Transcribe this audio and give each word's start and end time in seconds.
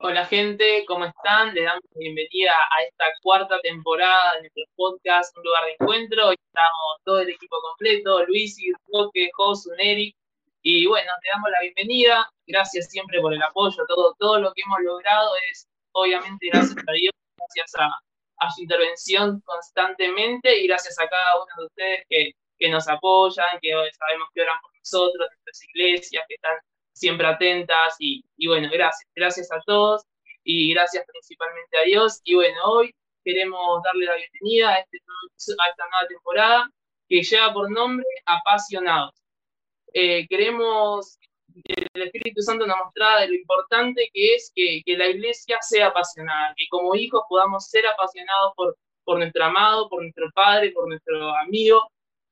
Hola 0.00 0.26
gente, 0.26 0.84
¿cómo 0.86 1.06
están? 1.06 1.52
Le 1.54 1.62
damos 1.64 1.82
la 1.92 1.98
bienvenida 1.98 2.52
a 2.52 2.82
esta 2.84 3.06
cuarta 3.20 3.60
temporada 3.60 4.34
de 4.34 4.42
nuestro 4.42 4.62
podcast 4.76 5.36
Un 5.36 5.42
lugar 5.42 5.64
de 5.64 5.72
encuentro. 5.72 6.28
Hoy 6.28 6.36
estamos 6.38 7.02
todo 7.04 7.18
el 7.18 7.30
equipo 7.30 7.56
completo, 7.60 8.24
Luis, 8.26 8.56
Roque, 8.92 9.28
Josu, 9.32 9.72
Eric. 9.76 10.14
Y 10.62 10.86
bueno, 10.86 11.10
te 11.20 11.30
damos 11.30 11.50
la 11.50 11.62
bienvenida. 11.62 12.30
Gracias 12.46 12.88
siempre 12.88 13.20
por 13.20 13.34
el 13.34 13.42
apoyo. 13.42 13.84
Todo, 13.88 14.14
todo 14.20 14.38
lo 14.38 14.52
que 14.52 14.62
hemos 14.64 14.78
logrado 14.82 15.32
es 15.50 15.66
obviamente 15.90 16.46
gracias 16.46 16.78
a 16.86 16.92
Dios, 16.92 17.12
gracias 17.36 17.72
a, 17.80 18.50
su 18.54 18.62
intervención 18.62 19.40
constantemente 19.40 20.60
y 20.60 20.68
gracias 20.68 20.96
a 21.00 21.08
cada 21.08 21.42
uno 21.42 21.52
de 21.58 21.64
ustedes 21.64 22.06
que, 22.08 22.30
que 22.56 22.68
nos 22.68 22.86
apoyan, 22.86 23.58
que 23.60 23.70
sabemos 23.70 24.28
que 24.32 24.42
oran 24.42 24.60
por 24.62 24.70
nosotros, 24.78 25.26
nuestras 25.28 25.64
iglesias, 25.64 26.24
que 26.28 26.34
están 26.36 26.56
siempre 26.98 27.26
atentas 27.26 27.96
y, 27.98 28.24
bueno, 28.46 28.68
gracias, 28.70 29.10
gracias 29.14 29.52
a 29.52 29.60
todos 29.66 30.02
y 30.44 30.72
gracias 30.72 31.04
principalmente 31.06 31.78
a 31.78 31.82
Dios. 31.82 32.20
Y 32.24 32.34
bueno, 32.34 32.58
hoy 32.64 32.94
queremos 33.24 33.82
darle 33.82 34.06
la 34.06 34.16
bienvenida 34.16 34.70
a, 34.70 34.78
este, 34.78 34.98
esta 35.36 35.54
nueva 35.90 36.08
temporada 36.08 36.70
que 37.08 37.22
lleva 37.22 37.52
por 37.52 37.70
nombre 37.70 38.06
Apasionados. 38.26 39.14
Eh, 39.92 40.26
queremos 40.28 41.18
que 41.64 41.86
el 41.94 42.02
Espíritu 42.02 42.42
Santo 42.42 42.66
nos 42.66 42.76
mostrara 42.84 43.22
de 43.22 43.28
lo 43.28 43.34
importante 43.34 44.10
que 44.12 44.34
es 44.34 44.52
que, 44.54 44.82
que, 44.84 44.96
la 44.96 45.08
iglesia 45.08 45.58
sea 45.60 45.88
apasionada, 45.88 46.54
que 46.56 46.66
como 46.70 46.94
hijos 46.94 47.22
podamos 47.28 47.68
ser 47.68 47.86
apasionados 47.86 48.52
por, 48.54 48.76
por 49.04 49.18
nuestro 49.18 49.44
amado, 49.44 49.88
por 49.88 50.02
nuestro 50.02 50.30
padre, 50.34 50.70
por 50.72 50.88
nuestro 50.88 51.34
amigo, 51.36 51.90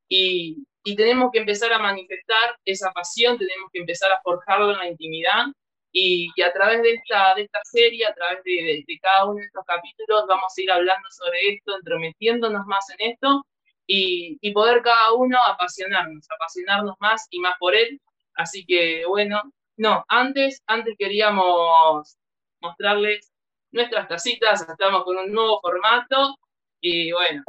y, 0.09 0.64
y 0.87 0.95
tenemos 0.95 1.31
que 1.33 1.41
empezar 1.41 1.73
a 1.73 1.81
manifestar 1.81 2.57
esa 2.65 2.93
pasión, 2.93 3.37
tenemos 3.37 3.69
que 3.73 3.81
empezar 3.81 4.13
a 4.13 4.21
forjarlo 4.23 4.71
en 4.71 4.79
la 4.79 4.89
intimidad. 4.89 5.47
Y, 5.91 6.31
a 6.41 6.53
través 6.53 6.81
de 6.83 6.93
esta, 6.95 7.35
de 7.35 7.43
esta 7.43 7.59
serie, 7.65 8.07
a 8.07 8.15
través 8.15 8.45
de, 8.45 8.85
de, 8.87 8.99
cada 9.01 9.25
uno 9.25 9.41
de 9.41 9.47
estos 9.47 9.65
capítulos, 9.67 10.27
vamos 10.29 10.53
a 10.57 10.62
ir 10.62 10.71
hablando 10.71 11.09
sobre 11.11 11.55
esto, 11.55 11.75
entrometiéndonos 11.77 12.67
más 12.67 12.89
en 12.91 13.11
esto 13.11 13.45
y, 13.84 14.39
y 14.41 14.53
poder 14.53 14.83
cada 14.83 15.12
uno 15.15 15.39
apasionarnos, 15.45 16.25
apasionarnos 16.31 16.95
más 17.00 17.27
y 17.31 17.41
más 17.41 17.56
por 17.59 17.75
él. 17.75 18.00
Así 18.34 18.65
que 18.65 19.05
bueno, 19.06 19.43
no, 19.77 20.05
antes, 20.09 20.62
antes 20.69 20.95
queríamos 20.97 22.17
mostrarles 22.61 23.33
nuestras 23.73 24.06
tacitas, 24.06 24.69
estamos 24.69 25.03
con 25.03 25.17
un 25.17 25.33
nuevo 25.33 25.61
formato 25.61 26.37
y 26.81 27.11
bueno, 27.11 27.43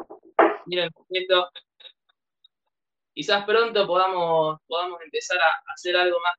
miren, 0.65 0.89
esto 1.11 1.49
quizás 3.17 3.45
pronto 3.45 3.87
podamos, 3.87 4.59
podamos 4.67 5.01
empezar 5.01 5.39
a 5.39 5.73
hacer 5.73 5.97
algo 5.97 6.19
más 6.19 6.35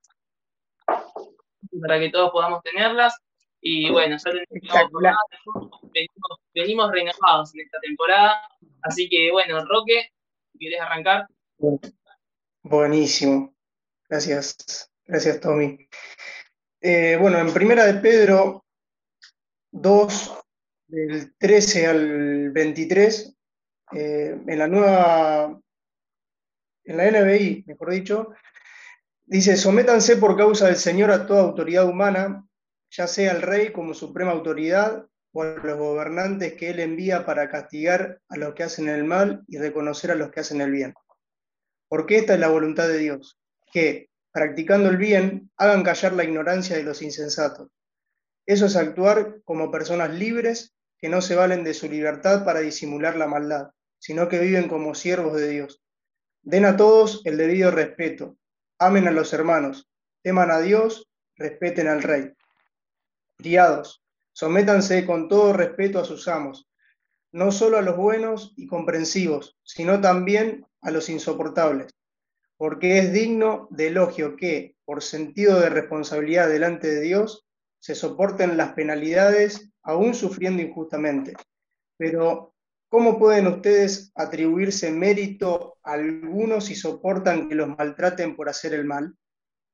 para 1.83 1.98
que 1.98 2.09
todos 2.11 2.31
podamos 2.31 2.62
tenerlas. 2.62 3.17
Y 3.61 3.91
bueno, 3.91 4.17
ya 4.17 5.17
venimos, 5.93 6.39
venimos 6.55 6.93
renovados 6.93 7.53
en 7.56 7.62
esta 7.62 7.81
temporada. 7.81 8.49
Así 8.83 9.09
que 9.09 9.33
bueno, 9.33 9.65
Roque, 9.65 10.12
¿quieres 10.56 10.81
arrancar? 10.81 11.27
Buenísimo. 12.62 13.53
Gracias, 14.09 14.89
gracias 15.05 15.41
Tommy. 15.41 15.89
Eh, 16.81 17.17
bueno, 17.21 17.39
en 17.39 17.53
primera 17.53 17.87
de 17.87 17.95
Pedro 17.95 18.65
2, 19.73 20.45
del 20.87 21.34
13 21.39 21.87
al 21.89 22.51
23, 22.53 23.37
eh, 23.95 24.41
en 24.47 24.59
la 24.61 24.69
nueva 24.69 25.61
en 26.89 26.97
la 26.97 27.11
NBI, 27.11 27.64
mejor 27.67 27.91
dicho, 27.91 28.28
dice, 29.27 29.58
sométanse 29.58 30.17
por 30.17 30.39
causa 30.39 30.67
del 30.67 30.77
Señor 30.77 31.11
a 31.11 31.27
toda 31.27 31.42
autoridad 31.42 31.86
humana, 31.86 32.48
ya 32.91 33.06
sea 33.06 33.33
el 33.33 33.42
rey 33.42 33.72
como 33.72 33.92
suprema 33.92 34.33
autoridad 34.33 35.05
o 35.33 35.42
a 35.42 35.56
los 35.62 35.77
gobernantes 35.77 36.55
que 36.55 36.70
él 36.70 36.81
envía 36.81 37.27
para 37.27 37.50
castigar 37.50 38.20
a 38.31 38.39
los 38.39 38.55
que 38.55 38.62
hacen 38.62 38.89
el 38.89 39.05
mal 39.05 39.44
y 39.48 39.59
reconocer 39.59 40.12
a 40.12 40.14
los 40.14 40.31
que 40.31 40.41
hacen 40.41 40.62
el 40.62 40.70
bien. 40.70 40.94
Porque 41.88 42.16
esta 42.16 42.34
es 42.34 42.41
la 42.41 42.48
voluntad 42.48 42.88
de 42.88 42.97
Dios, 42.97 43.38
que, 43.71 44.09
practicando 44.32 44.88
el 44.88 44.97
bien, 44.97 45.50
hagan 45.59 45.82
callar 45.82 46.15
la 46.15 46.25
ignorancia 46.25 46.75
de 46.75 46.84
los 46.84 47.03
insensatos. 47.03 47.69
Eso 48.47 48.65
es 48.65 48.77
actuar 48.77 49.43
como 49.44 49.71
personas 49.71 50.15
libres 50.15 50.75
que 50.97 51.10
no 51.10 51.21
se 51.21 51.34
valen 51.34 51.65
de 51.65 51.75
su 51.75 51.87
libertad 51.87 52.47
para 52.47 52.60
disimular 52.60 53.15
la 53.16 53.27
maldad, 53.27 53.72
sino 53.98 54.27
que 54.27 54.38
viven 54.38 54.69
como 54.69 54.94
siervos 54.94 55.37
de 55.37 55.50
Dios 55.50 55.82
Den 56.48 56.64
a 56.64 56.78
todos 56.78 57.20
el 57.26 57.36
debido 57.36 57.70
respeto, 57.70 58.38
amen 58.78 59.06
a 59.06 59.10
los 59.10 59.34
hermanos, 59.34 59.86
teman 60.22 60.50
a 60.50 60.60
Dios, 60.60 61.06
respeten 61.36 61.88
al 61.88 62.03
rey. 62.03 62.32
Criados, 63.36 64.03
sométanse 64.32 65.04
con 65.04 65.28
todo 65.28 65.53
respeto 65.53 66.00
a 66.00 66.06
sus 66.06 66.26
amos, 66.26 66.66
no 67.32 67.53
solo 67.53 67.76
a 67.76 67.82
los 67.82 67.98
buenos 67.98 68.54
y 68.56 68.66
comprensivos, 68.66 69.59
sino 69.62 70.00
también 70.00 70.64
a 70.81 70.91
los 70.91 71.10
insoportables, 71.10 71.92
porque 72.56 72.98
es 72.98 73.12
digno 73.12 73.69
de 73.70 73.88
elogio 73.88 74.34
que, 74.34 74.75
por 74.86 75.03
sentido 75.03 75.60
de 75.60 75.69
responsabilidad 75.69 76.48
delante 76.48 76.88
de 76.88 77.03
Dios, 77.03 77.47
se 77.78 77.94
soporten 77.94 78.56
las 78.56 78.72
penalidades 78.72 79.70
aún 79.82 80.15
sufriendo 80.15 80.62
injustamente. 80.62 81.34
Pero 81.98 82.54
¿Cómo 82.91 83.19
pueden 83.19 83.47
ustedes 83.49 84.10
atribuirse 84.15 84.91
mérito 84.91 85.76
a 85.82 85.93
algunos 85.93 86.65
si 86.65 86.75
soportan 86.75 87.47
que 87.47 87.54
los 87.54 87.69
maltraten 87.69 88.34
por 88.34 88.49
hacer 88.49 88.72
el 88.72 88.87
mal? 88.87 89.15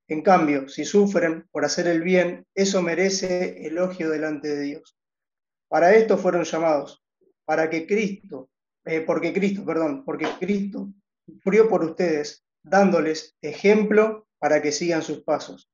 En 0.09 0.21
cambio, 0.21 0.69
si 0.69 0.85
sufren 0.85 1.47
por 1.53 1.65
hacer 1.65 1.87
el 1.87 2.03
bien, 2.03 2.45
eso 2.57 2.83
merece 2.83 3.69
elogio 3.69 4.11
delante 4.11 4.49
de 4.49 4.63
Dios. 4.63 4.99
Para 5.69 5.95
esto 5.95 6.19
fueron 6.19 6.43
llamados, 6.43 7.05
para 7.45 7.71
que 7.71 7.87
Cristo, 7.87 8.51
eh, 8.85 9.03
porque 9.03 9.33
Cristo, 9.33 9.65
perdón, 9.65 10.05
porque 10.05 10.27
Cristo 10.41 10.89
sufrió 11.25 11.69
por 11.69 11.85
ustedes, 11.85 12.45
dándoles 12.65 13.37
ejemplo 13.41 14.27
para 14.41 14.61
que 14.61 14.73
sigan 14.73 15.03
sus 15.03 15.23
pasos. 15.23 15.71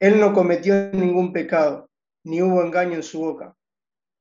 Él 0.00 0.18
no 0.18 0.34
cometió 0.34 0.90
ningún 0.92 1.32
pecado, 1.32 1.88
ni 2.24 2.42
hubo 2.42 2.60
engaño 2.64 2.94
en 2.94 3.04
su 3.04 3.20
boca 3.20 3.56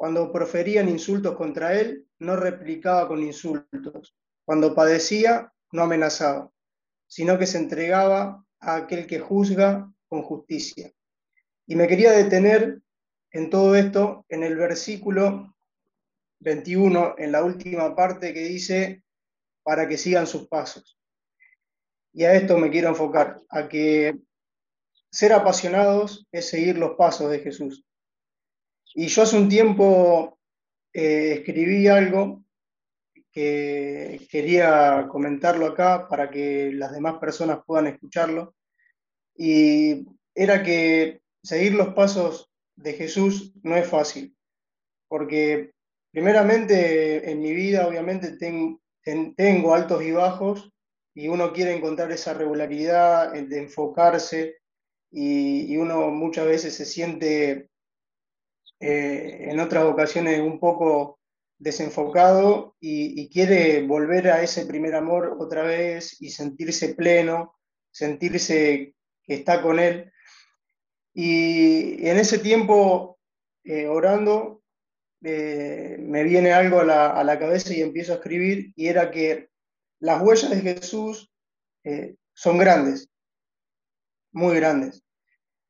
cuando 0.02 0.32
proferían 0.32 0.90
insultos 0.90 1.36
contra 1.36 1.80
él, 1.80 2.08
no 2.18 2.36
replicaba 2.36 3.08
con 3.08 3.22
insultos. 3.22 4.16
Cuando 4.44 4.74
padecía, 4.74 5.54
no 5.72 5.84
amenazaba, 5.84 6.50
sino 7.06 7.38
que 7.38 7.46
se 7.46 7.60
entregaba 7.60 8.44
a 8.60 8.78
aquel 8.78 9.06
que 9.06 9.20
juzga 9.20 9.94
con 10.08 10.24
justicia. 10.24 10.92
Y 11.68 11.76
me 11.76 11.88
quería 11.88 12.14
detener 12.14 12.82
en 13.30 13.52
todo 13.52 13.76
esto 13.76 14.26
en 14.28 14.42
el 14.42 14.56
versículo 14.56 15.56
21, 16.40 17.14
en 17.20 17.32
la 17.32 17.44
última 17.44 17.96
parte 17.96 18.34
que 18.34 18.46
dice, 18.46 19.04
para 19.62 19.88
que 19.88 20.00
sigan 20.00 20.26
sus 20.26 20.48
pasos. 20.48 20.98
Y 22.12 22.24
a 22.24 22.34
esto 22.34 22.58
me 22.58 22.72
quiero 22.72 22.90
enfocar, 22.90 23.40
a 23.50 23.70
que 23.70 24.18
ser 25.12 25.32
apasionados 25.32 26.26
es 26.32 26.50
seguir 26.50 26.80
los 26.80 26.96
pasos 26.98 27.30
de 27.30 27.38
Jesús. 27.38 27.86
Y 28.94 29.08
yo 29.08 29.24
hace 29.24 29.38
un 29.38 29.48
tiempo 29.48 30.38
eh, 30.94 31.34
escribí 31.40 31.88
algo 31.88 32.44
que 33.32 34.28
quería 34.30 35.08
comentarlo 35.10 35.66
acá 35.68 36.08
para 36.10 36.30
que 36.30 36.72
las 36.74 36.92
demás 36.92 37.18
personas 37.20 37.60
puedan 37.66 37.88
escucharlo. 37.88 38.54
Y 39.36 40.06
era 40.36 40.64
que 40.64 41.22
seguir 41.42 41.74
los 41.74 41.94
pasos 41.94 42.52
de 42.76 42.94
Jesús 42.94 43.54
no 43.64 43.78
es 43.78 43.88
fácil, 43.88 44.36
porque 45.08 45.72
primeramente 46.12 47.32
en 47.32 47.42
mi 47.42 47.54
vida 47.54 47.88
obviamente 47.88 48.38
tengo 48.38 49.74
altos 49.74 50.04
y 50.04 50.12
bajos 50.12 50.74
y 51.14 51.28
uno 51.30 51.54
quiere 51.54 51.74
encontrar 51.74 52.12
esa 52.12 52.34
regularidad 52.34 53.34
de 53.34 53.58
enfocarse 53.60 54.58
y, 55.10 55.74
y 55.74 55.78
uno 55.78 56.10
muchas 56.10 56.46
veces 56.46 56.76
se 56.76 56.86
siente 56.86 57.71
eh, 58.82 59.52
en 59.52 59.60
otras 59.60 59.84
ocasiones 59.86 60.40
un 60.40 60.60
poco 60.60 61.20
desenfocado 61.60 62.76
y, 62.80 63.30
quiere 63.30 63.84
volver 63.84 64.30
a 64.30 64.42
ese 64.42 64.66
primer 64.66 64.96
amor 64.96 65.38
otra 65.40 65.62
vez 65.62 66.20
y 66.20 66.32
sentirse 66.32 66.96
pleno, 66.96 67.56
sentirse 67.92 68.96
que 69.24 69.34
está 69.36 69.62
con 69.62 69.80
él. 69.80 70.12
Y 71.14 72.08
en 72.08 72.18
ese 72.18 72.40
tiempo, 72.40 73.20
eh, 73.64 73.86
orando, 73.86 74.64
eh, 75.24 75.98
me 76.00 76.24
viene 76.24 76.52
algo 76.52 76.80
a 76.80 76.84
la, 76.84 77.10
a 77.12 77.24
la, 77.24 77.38
cabeza 77.38 77.76
y 77.76 77.82
empiezo 77.82 78.14
a 78.14 78.16
escribir, 78.16 78.74
y 78.76 78.88
era 78.88 79.12
que 79.12 79.50
las 80.00 80.24
huellas 80.24 80.50
de 80.50 80.62
Jesús 80.62 81.32
son 82.34 82.58
grandes, 82.58 83.10
muy 84.32 84.56
grandes. 84.56 85.04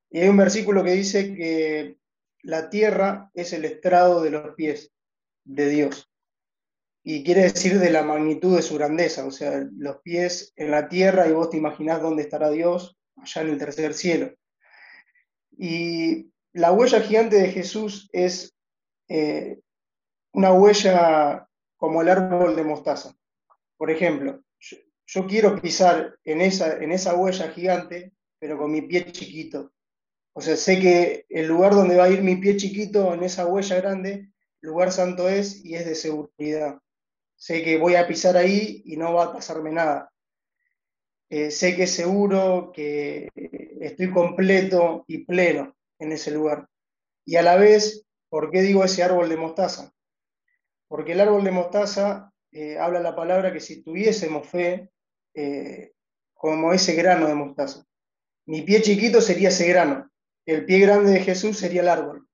Y 0.09 0.19
hay 0.19 0.29
un 0.29 0.37
versículo 0.37 0.83
que 0.83 0.91
dice 0.91 1.35
que 1.35 2.00
la 2.43 2.69
tierra 2.69 3.29
es 3.33 3.53
el 3.53 3.65
estrado 3.65 4.21
de 4.21 4.31
los 4.31 4.55
pies 4.55 4.91
de 5.43 5.69
Dios. 5.69 6.11
Y 7.03 7.23
quiere 7.23 7.43
decir 7.43 7.79
de 7.79 7.89
la 7.89 8.03
magnitud 8.03 8.55
de 8.55 8.61
su 8.61 8.75
grandeza, 8.75 9.25
o 9.25 9.31
sea, 9.31 9.65
los 9.75 9.97
pies 10.01 10.53
en 10.55 10.69
la 10.69 10.87
tierra 10.87 11.27
y 11.27 11.31
vos 11.31 11.49
te 11.49 11.57
imaginás 11.57 12.01
dónde 12.01 12.21
estará 12.21 12.49
Dios, 12.49 12.97
allá 13.17 13.41
en 13.41 13.49
el 13.49 13.57
tercer 13.57 13.93
cielo. 13.93 14.33
Y 15.57 16.31
la 16.53 16.71
huella 16.71 17.01
gigante 17.01 17.37
de 17.37 17.49
Jesús 17.49 18.09
es 18.13 18.55
eh, 19.07 19.59
una 20.33 20.53
huella 20.53 21.47
como 21.77 22.01
el 22.01 22.09
árbol 22.09 22.55
de 22.55 22.63
mostaza. 22.63 23.15
Por 23.77 23.89
ejemplo, 23.89 24.43
yo, 25.07 25.27
quiero 25.27 25.59
pisar 25.59 26.17
en 26.23 26.41
esa, 26.41 26.77
en 26.77 26.91
esa 26.91 27.15
huella 27.15 27.49
gigante, 27.49 28.13
pero 28.39 28.57
con 28.57 28.71
mi 28.71 28.83
pie 28.83 29.11
chiquito. 29.11 29.73
O 30.33 30.41
sea, 30.41 30.55
sé 30.55 30.79
que 30.79 31.25
el 31.29 31.47
lugar 31.47 31.73
donde 31.73 31.97
va 31.97 32.05
a 32.05 32.09
ir 32.09 32.21
mi 32.21 32.35
pie 32.37 32.57
chiquito 32.57 33.13
en 33.13 33.23
esa 33.23 33.45
huella 33.45 33.77
grande, 33.77 34.29
lugar 34.61 34.91
santo 34.91 35.27
es 35.27 35.63
y 35.65 35.75
es 35.75 35.85
de 35.85 35.95
seguridad. 35.95 36.79
Sé 37.35 37.63
que 37.63 37.77
voy 37.77 37.95
a 37.95 38.07
pisar 38.07 38.37
ahí 38.37 38.81
y 38.85 38.97
no 38.97 39.13
va 39.13 39.25
a 39.25 39.33
pasarme 39.33 39.71
nada. 39.71 40.11
Eh, 41.29 41.49
sé 41.51 41.75
que 41.75 41.83
es 41.83 41.91
seguro, 41.91 42.71
que 42.73 43.29
estoy 43.81 44.11
completo 44.11 45.05
y 45.07 45.25
pleno 45.25 45.75
en 45.97 46.11
ese 46.11 46.31
lugar. 46.31 46.67
Y 47.25 47.37
a 47.37 47.41
la 47.41 47.55
vez, 47.55 48.05
¿por 48.29 48.51
qué 48.51 48.61
digo 48.61 48.83
ese 48.83 49.03
árbol 49.03 49.29
de 49.29 49.37
mostaza? 49.37 49.93
Porque 50.87 51.13
el 51.13 51.21
árbol 51.21 51.43
de 51.43 51.51
mostaza 51.51 52.33
eh, 52.51 52.77
habla 52.77 52.99
la 52.99 53.15
palabra 53.15 53.53
que 53.53 53.61
si 53.61 53.81
tuviésemos 53.81 54.47
fe, 54.47 54.91
eh, 55.33 55.93
como 56.33 56.73
ese 56.73 56.95
grano 56.95 57.27
de 57.27 57.35
mostaza. 57.35 57.85
Mi 58.45 58.61
pie 58.63 58.81
chiquito 58.81 59.21
sería 59.21 59.49
ese 59.49 59.69
grano, 59.69 60.10
el 60.45 60.65
pie 60.65 60.79
grande 60.79 61.11
de 61.11 61.19
Jesús 61.19 61.57
sería 61.57 61.81
el 61.81 61.89
árbol. 61.89 62.27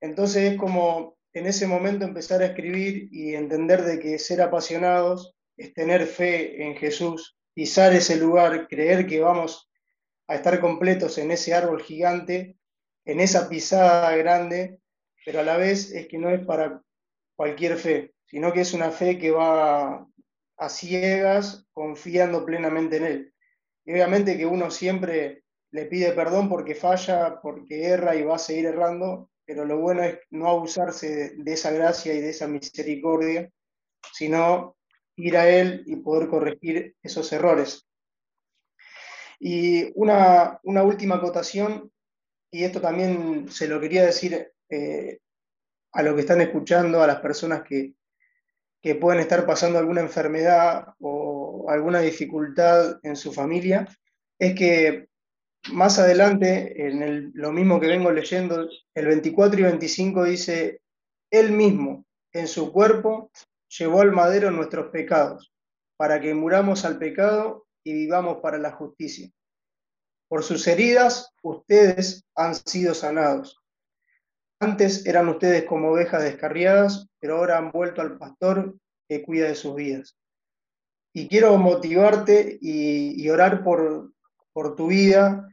Entonces 0.00 0.52
es 0.52 0.58
como 0.58 1.18
en 1.32 1.46
ese 1.46 1.66
momento 1.66 2.04
empezar 2.04 2.42
a 2.42 2.46
escribir 2.46 3.08
y 3.10 3.34
entender 3.34 3.82
de 3.84 3.98
que 3.98 4.18
ser 4.18 4.40
apasionados 4.42 5.34
es 5.56 5.74
tener 5.74 6.06
fe 6.06 6.62
en 6.64 6.76
Jesús, 6.76 7.36
pisar 7.54 7.92
ese 7.92 8.16
lugar, 8.16 8.68
creer 8.68 9.06
que 9.06 9.20
vamos 9.20 9.68
a 10.28 10.36
estar 10.36 10.60
completos 10.60 11.18
en 11.18 11.30
ese 11.30 11.54
árbol 11.54 11.82
gigante, 11.82 12.56
en 13.04 13.20
esa 13.20 13.48
pisada 13.48 14.14
grande, 14.16 14.78
pero 15.24 15.40
a 15.40 15.42
la 15.42 15.56
vez 15.56 15.90
es 15.92 16.06
que 16.06 16.18
no 16.18 16.30
es 16.30 16.44
para 16.44 16.82
cualquier 17.34 17.76
fe, 17.76 18.14
sino 18.26 18.52
que 18.52 18.60
es 18.60 18.74
una 18.74 18.90
fe 18.90 19.18
que 19.18 19.30
va 19.30 20.06
a 20.56 20.68
ciegas, 20.68 21.66
confiando 21.72 22.44
plenamente 22.44 22.96
en 22.98 23.04
Él. 23.04 23.34
Y 23.84 23.92
obviamente 23.92 24.36
que 24.36 24.44
uno 24.44 24.70
siempre 24.70 25.44
le 25.70 25.86
pide 25.86 26.12
perdón 26.12 26.48
porque 26.48 26.74
falla, 26.74 27.40
porque 27.40 27.84
erra 27.84 28.14
y 28.16 28.22
va 28.22 28.36
a 28.36 28.38
seguir 28.38 28.66
errando, 28.66 29.30
pero 29.44 29.64
lo 29.64 29.78
bueno 29.78 30.02
es 30.02 30.18
no 30.30 30.48
abusarse 30.48 31.34
de 31.36 31.52
esa 31.52 31.70
gracia 31.70 32.14
y 32.14 32.20
de 32.20 32.30
esa 32.30 32.46
misericordia, 32.46 33.50
sino 34.12 34.76
ir 35.16 35.36
a 35.36 35.48
Él 35.48 35.82
y 35.86 35.96
poder 35.96 36.28
corregir 36.28 36.96
esos 37.02 37.32
errores. 37.32 37.86
Y 39.40 39.92
una, 39.94 40.60
última 40.64 41.16
acotación, 41.16 41.92
y 42.50 42.64
esto 42.64 42.80
también 42.80 43.48
se 43.50 43.68
lo 43.68 43.80
quería 43.80 44.04
decir 44.04 44.52
eh, 44.70 45.18
a 45.92 46.02
los 46.02 46.14
que 46.14 46.20
están 46.20 46.40
escuchando, 46.40 47.02
a 47.02 47.06
las 47.06 47.20
personas 47.20 47.62
que, 47.62 47.94
que 48.80 48.94
pueden 48.94 49.20
estar 49.20 49.46
pasando 49.46 49.78
alguna 49.78 50.00
enfermedad 50.00 50.94
o 51.00 51.66
alguna 51.68 52.00
dificultad 52.00 52.98
en 53.02 53.16
su 53.16 53.32
familia, 53.32 53.86
es 54.38 54.54
que 54.54 55.07
más 55.72 55.98
adelante, 55.98 56.86
en 56.86 57.32
lo 57.34 57.52
mismo 57.52 57.80
que 57.80 57.86
vengo 57.86 58.10
leyendo, 58.10 58.68
el 58.94 59.06
24 59.06 59.60
y 59.60 59.62
25 59.62 60.24
dice, 60.24 60.80
Él 61.30 61.52
mismo 61.52 62.04
en 62.32 62.48
su 62.48 62.72
cuerpo 62.72 63.30
llevó 63.68 64.00
al 64.00 64.12
madero 64.12 64.50
nuestros 64.50 64.90
pecados, 64.90 65.52
para 65.96 66.20
que 66.20 66.34
muramos 66.34 66.84
al 66.84 66.98
pecado 66.98 67.66
y 67.84 67.92
vivamos 67.92 68.38
para 68.40 68.58
la 68.58 68.72
justicia. 68.72 69.30
Por 70.28 70.42
sus 70.44 70.66
heridas 70.66 71.32
ustedes 71.42 72.24
han 72.34 72.54
sido 72.54 72.94
sanados. 72.94 73.58
Antes 74.60 75.06
eran 75.06 75.28
ustedes 75.28 75.64
como 75.64 75.90
ovejas 75.90 76.22
descarriadas, 76.22 77.08
pero 77.18 77.38
ahora 77.38 77.58
han 77.58 77.70
vuelto 77.70 78.02
al 78.02 78.18
pastor 78.18 78.76
que 79.08 79.22
cuida 79.22 79.48
de 79.48 79.54
sus 79.54 79.74
vidas. 79.74 80.16
Y 81.14 81.28
quiero 81.28 81.56
motivarte 81.56 82.58
y, 82.60 83.28
orar 83.30 83.64
por, 83.64 84.12
por 84.52 84.76
tu 84.76 84.88
vida, 84.88 85.48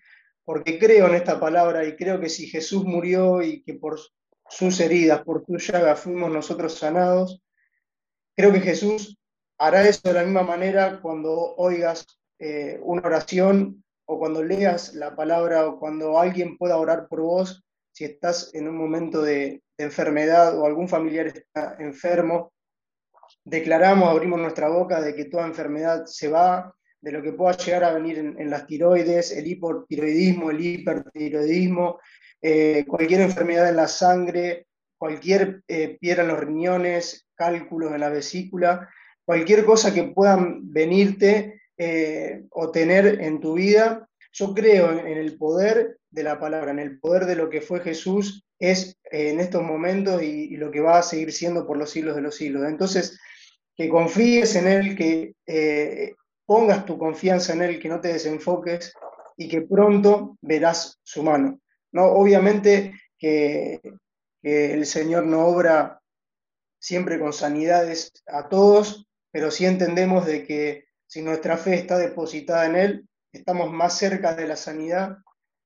porque 0.45 0.79
creo 0.79 1.07
en 1.07 1.15
esta 1.15 1.39
palabra 1.39 1.83
y 1.85 1.95
creo 1.95 2.19
que 2.19 2.29
si 2.29 2.47
Jesús 2.47 2.85
murió 2.85 3.41
y 3.41 3.63
que 3.63 3.73
por 3.73 3.99
sus 4.47 4.79
heridas, 4.79 5.23
por 5.23 5.43
tu 5.43 5.57
llaga 5.57 5.95
fuimos 5.95 6.31
nosotros 6.31 6.75
sanados, 6.75 7.41
Creo 8.37 8.51
que 8.51 8.59
Jesús 8.59 9.17
hará 9.57 9.87
eso 9.87 10.01
de 10.03 10.13
la 10.13 10.23
misma 10.23 10.43
manera 10.43 10.99
cuando 11.01 11.55
oigas 11.55 12.05
eh, 12.37 12.77
una 12.83 13.01
oración 13.07 13.81
o 14.03 14.19
cuando 14.19 14.43
leas 14.43 14.93
la 14.93 15.15
palabra 15.15 15.65
o 15.67 15.79
cuando 15.79 16.19
alguien 16.19 16.57
pueda 16.57 16.75
orar 16.75 17.07
por 17.07 17.21
vos, 17.21 17.63
si 17.93 18.03
estás 18.03 18.53
en 18.53 18.67
un 18.67 18.75
momento 18.77 19.21
de, 19.21 19.61
enfermedad 19.77 20.57
o 20.57 20.65
algún 20.65 20.87
familiar 20.87 21.27
está 21.27 21.75
enfermo, 21.79 22.53
declaramos, 23.43 24.07
abrimos 24.07 24.39
nuestra 24.39 24.69
boca 24.69 25.01
de 25.01 25.13
que 25.13 25.25
toda 25.25 25.45
enfermedad 25.45 26.05
se 26.05 26.29
va, 26.29 26.73
de 27.05 27.11
lo 27.11 27.21
que 27.21 27.33
pueda 27.33 27.55
llegar 27.55 27.83
a 27.83 27.93
venir 27.93 28.17
en, 28.17 28.49
las 28.49 28.65
tiroides, 28.65 29.31
el 29.31 29.45
hipotiroidismo, 29.45 30.49
el 30.49 30.65
hipertiroidismo, 30.65 31.99
eh, 32.41 32.83
cualquier 32.87 33.21
enfermedad 33.21 33.69
en 33.69 33.75
la 33.75 33.87
sangre, 33.87 34.65
cualquier 34.97 35.61
eh, 35.67 35.99
piedra 36.01 36.23
en 36.23 36.29
los 36.29 36.39
riñones, 36.39 37.27
cálculos 37.35 37.93
en 37.93 37.99
la 37.99 38.09
vesícula, 38.09 38.89
cualquier 39.23 39.65
cosa 39.65 39.93
que 39.93 40.05
puedan 40.05 40.73
venirte 40.73 41.61
eh, 41.77 42.45
o 42.49 42.71
tener 42.71 43.21
en 43.21 43.39
tu 43.39 43.53
vida, 43.53 44.09
yo 44.33 44.55
creo 44.55 44.91
en, 44.91 45.05
el 45.05 45.37
poder 45.37 45.99
de 46.09 46.23
la 46.23 46.39
palabra, 46.39 46.71
en 46.71 46.79
el 46.79 46.99
poder 46.99 47.27
de 47.27 47.35
lo 47.35 47.51
que 47.51 47.61
fue 47.61 47.81
Jesús, 47.81 48.47
es 48.57 48.97
en 49.11 49.39
estos 49.39 49.61
momentos 49.61 50.23
y, 50.23 50.57
lo 50.57 50.71
que 50.71 50.81
va 50.81 50.97
a 50.97 51.03
seguir 51.03 51.31
siendo 51.31 51.67
por 51.67 51.77
los 51.77 51.91
siglos 51.91 52.15
de 52.15 52.23
los 52.23 52.35
siglos. 52.35 52.67
Entonces, 52.67 53.19
que 53.75 53.89
confíes 53.89 54.55
en 54.55 54.67
Él, 54.67 54.95
que 54.95 55.35
pongas 56.45 56.85
tu 56.85 56.97
confianza 56.97 57.53
en 57.53 57.61
Él, 57.61 57.79
que 57.79 57.89
no 57.89 57.99
te 57.99 58.13
desenfoques 58.13 58.93
y 59.37 59.47
que 59.47 59.61
pronto 59.61 60.37
verás 60.41 60.99
su 61.03 61.23
mano. 61.23 61.59
¿no? 61.91 62.05
Obviamente 62.05 62.93
que 63.17 63.81
que 64.45 64.75
el 64.75 64.85
Señor 64.85 65.25
no 65.25 65.47
obra 65.47 66.03
siempre 66.79 67.19
con 67.19 67.33
sanidades 67.33 68.11
a 68.27 68.47
todos, 68.47 69.07
pero 69.31 69.49
sí 69.49 69.65
entendemos 69.65 70.27
de 70.27 70.45
que 70.45 70.85
si 71.07 71.23
nuestra 71.23 71.57
fe 71.57 71.73
está 71.73 71.97
depositada 71.97 72.67
en 72.67 72.75
Él, 72.75 73.09
estamos 73.31 73.71
más 73.71 73.97
cerca 73.97 74.35
de 74.35 74.47
la 74.47 74.55
sanidad 74.55 75.17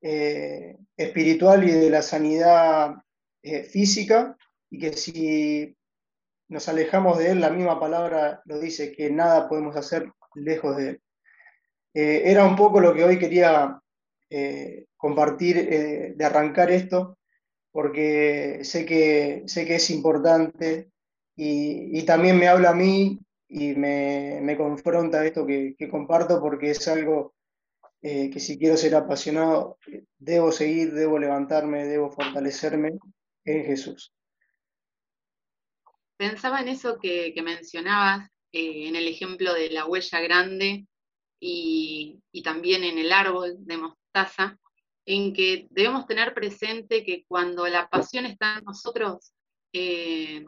eh, 0.02 0.78
espiritual 0.96 1.68
y 1.68 1.74
de 1.74 1.90
la 1.90 2.02
sanidad 2.02 2.96
eh, 3.44 3.64
física, 3.64 4.38
y 4.70 4.80
que 4.80 4.94
si 4.94 5.76
nos 6.48 6.69
alejamos 6.69 7.18
de 7.18 7.31
Él, 7.31 7.42
la 7.42 7.50
misma 7.50 7.81
palabra 7.81 8.42
lo 8.45 8.59
dice, 8.59 8.94
que 8.94 9.12
nada 9.12 9.50
podemos 9.50 9.76
hacer 9.76 10.09
lejos 10.44 10.78
de 10.78 10.90
Él. 10.90 11.02
Eh, 11.94 12.22
era 12.26 12.46
un 12.46 12.56
poco 12.56 12.80
lo 12.80 12.94
que 12.94 13.04
hoy 13.04 13.18
quería 13.19 13.80
compartir, 14.96 16.16
de 16.16 16.26
arrancar 16.26 16.69
esto, 16.69 17.18
porque 17.72 18.60
sé 18.64 18.86
que, 18.86 19.44
sé 19.48 19.66
que 19.66 19.76
es 19.76 19.90
importante 19.90 20.92
y, 21.36 22.04
también 22.04 22.38
me 22.38 22.48
habla 22.48 22.72
a 22.72 22.76
mí 22.76 23.18
y 23.48 23.74
me, 23.74 24.56
confronta 24.58 25.26
esto 25.26 25.46
que, 25.46 25.76
comparto 25.90 26.42
porque 26.42 26.72
es 26.72 26.88
algo 26.88 27.34
eh, 28.02 28.30
que 28.30 28.40
si 28.40 28.58
quiero 28.58 28.76
ser 28.76 28.96
apasionado, 28.96 29.78
debo 30.18 30.52
seguir, 30.52 30.94
debo 30.94 31.18
levantarme, 31.18 31.86
debo 31.86 32.12
fortalecerme 32.12 33.00
en 33.46 33.66
Jesús. 33.66 34.14
Pensaba 36.18 36.60
en 36.60 36.68
eso 36.68 37.00
que, 37.00 37.34
mencionabas, 37.42 38.30
eh, 38.52 38.88
en 38.88 38.96
el 38.96 39.08
ejemplo 39.08 39.54
de 39.54 39.70
la 39.70 39.86
huella 39.86 40.20
grande 40.22 40.86
y, 41.40 42.22
también 42.44 42.84
en 42.84 42.98
el 42.98 43.12
árbol 43.12 43.56
de 43.60 43.78
mostaza, 43.78 44.58
en 45.06 45.34
que 45.34 45.68
debemos 45.70 46.06
tener 46.08 46.34
presente 46.34 47.04
que 47.04 47.26
cuando 47.28 47.68
la 47.68 47.90
pasión 47.90 48.26
está 48.26 48.58
en 48.58 48.66
nosotros, 48.66 49.34
eh, 49.74 50.46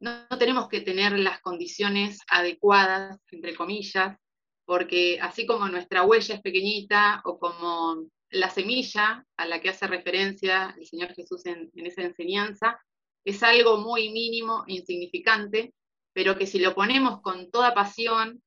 no, 0.00 0.26
tenemos 0.38 0.68
que 0.68 0.80
tener 0.80 1.18
las 1.18 1.40
condiciones 1.40 2.18
adecuadas, 2.28 3.18
entre 3.30 3.54
comillas, 3.54 4.16
porque 4.64 5.18
así 5.20 5.46
como 5.46 5.68
nuestra 5.68 6.04
huella 6.04 6.34
es 6.34 6.40
pequeñita 6.40 7.22
o 7.24 7.38
como 7.38 8.06
la 8.30 8.50
semilla 8.50 9.24
a 9.36 9.46
la 9.46 9.60
que 9.60 9.70
hace 9.70 9.86
referencia 9.86 10.74
el 10.78 10.86
Señor 10.86 11.14
Jesús 11.14 11.46
en, 11.46 11.70
esa 11.74 12.02
enseñanza, 12.02 12.80
es 13.24 13.42
algo 13.42 13.78
muy 13.78 14.10
mínimo 14.10 14.64
e 14.66 14.74
insignificante, 14.74 15.72
pero 16.14 16.38
que 16.38 16.46
si 16.46 16.58
lo 16.58 16.74
ponemos 16.74 17.20
con 17.20 17.50
toda 17.50 17.74
pasión, 17.74 18.42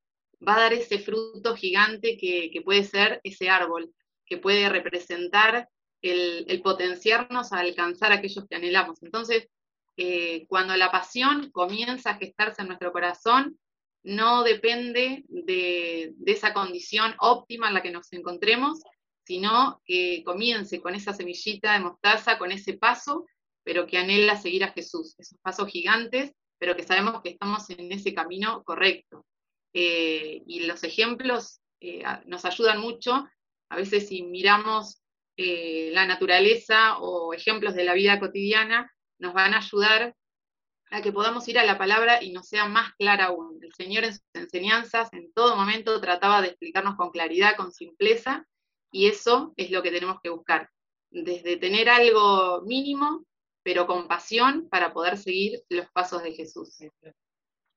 va 0.46 0.56
a 0.56 0.62
dar 0.62 0.74
ese 0.74 0.98
fruto 0.98 1.56
gigante 1.56 2.18
que 2.18 2.62
puede 2.64 2.84
ser 2.84 3.22
ese 3.24 3.50
árbol 3.50 3.94
que 4.28 4.38
puede 4.38 4.70
representar 4.70 5.70
el, 6.02 6.62
potenciarnos 6.62 7.54
a 7.54 7.60
alcanzar 7.60 8.12
aquellos 8.12 8.46
que 8.48 8.56
anhelamos. 8.56 9.02
Entonces, 9.02 9.48
eh, 9.96 10.46
cuando 10.48 10.76
la 10.76 10.92
pasión 10.92 11.50
comienza 11.52 12.12
a 12.12 12.18
gestarse 12.18 12.62
en 12.62 12.68
nuestro 12.68 12.92
corazón, 12.92 13.58
no 14.04 14.44
depende 14.44 15.24
de, 15.28 16.14
esa 16.26 16.54
condición 16.54 17.16
óptima 17.20 17.68
en 17.68 17.74
la 17.74 17.82
que 17.82 17.92
nos 17.92 18.12
encontremos, 18.14 18.80
sino 19.26 19.82
que 19.86 20.24
comience 20.24 20.80
con 20.82 20.96
esa 20.96 21.14
semillita 21.14 21.74
de 21.74 21.80
mostaza, 21.80 22.38
con 22.38 22.52
ese 22.52 22.74
paso, 22.74 23.26
pero 23.64 23.86
que 23.88 23.98
anhela 23.98 24.38
seguir 24.38 24.64
a 24.64 24.72
Jesús, 24.72 25.16
esos 25.18 25.38
pasos 25.40 25.68
gigantes, 25.68 26.32
pero 26.60 26.76
que 26.76 26.84
sabemos 26.84 27.22
que 27.22 27.30
estamos 27.30 27.70
en 27.70 27.92
ese 27.92 28.14
camino 28.14 28.64
correcto. 28.64 29.26
Eh, 29.74 30.44
y 30.48 30.62
los 30.62 30.84
ejemplos 30.84 31.62
eh, 31.80 32.04
nos 32.26 32.46
ayudan 32.46 32.80
mucho. 32.80 33.28
A 33.70 33.76
veces 33.76 34.08
si 34.08 34.24
miramos 34.24 35.02
eh, 35.38 35.92
la 35.94 36.06
naturaleza 36.06 36.98
o 37.00 37.34
ejemplos 37.34 37.76
de 37.76 37.84
la 37.84 37.94
vida 37.94 38.20
cotidiana, 38.20 38.92
nos 39.20 39.34
van 39.34 39.54
a 39.54 39.60
ayudar 39.60 40.16
a 40.90 41.02
que 41.02 41.12
podamos 41.12 41.48
ir 41.48 41.60
a 41.60 41.66
la 41.66 41.78
palabra 41.78 42.24
y 42.24 42.32
nos 42.32 42.48
sea 42.48 42.68
más 42.68 42.94
clara 42.96 43.26
aún. 43.26 43.60
El 43.62 43.74
Señor 43.74 44.06
en 44.06 44.14
sus 44.14 44.24
enseñanzas 44.34 45.12
en 45.14 45.32
todo 45.34 45.56
momento 45.56 46.00
trataba 46.00 46.42
de 46.42 46.48
explicarnos 46.48 46.96
con 46.96 47.12
claridad, 47.12 47.56
con 47.58 47.72
simpleza, 47.72 48.48
y 48.92 49.08
eso 49.08 49.54
es 49.58 49.70
lo 49.70 49.84
que 49.84 49.92
tenemos 49.92 50.20
que 50.24 50.30
buscar. 50.30 50.70
Desde 51.10 51.58
tener 51.58 51.90
algo 51.90 52.62
mínimo, 52.62 53.26
pero 53.68 53.86
con 53.86 54.08
pasión 54.08 54.70
para 54.70 54.94
poder 54.94 55.18
seguir 55.18 55.62
los 55.68 55.90
pasos 55.90 56.24
de 56.24 56.32
Jesús. 56.32 56.78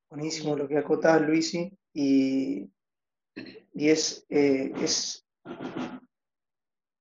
Buenísimo 0.09 0.55
lo 0.55 0.69
que 0.69 0.79
acotás, 0.79 1.21
Luisi, 1.21 1.77
y, 1.93 2.71
eh, 3.35 4.73
es 4.81 5.27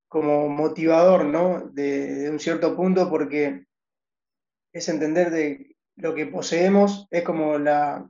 como 0.08 0.50
motivador, 0.50 1.26
¿no? 1.26 1.70
De, 1.72 2.32
un 2.32 2.40
cierto 2.40 2.76
punto, 2.76 3.12
porque 3.12 3.64
es 4.74 4.90
entender 4.90 5.30
de 5.30 5.76
lo 5.98 6.16
que 6.16 6.26
poseemos, 6.26 7.06
es 7.12 7.22
como 7.22 7.60
la, 7.60 8.10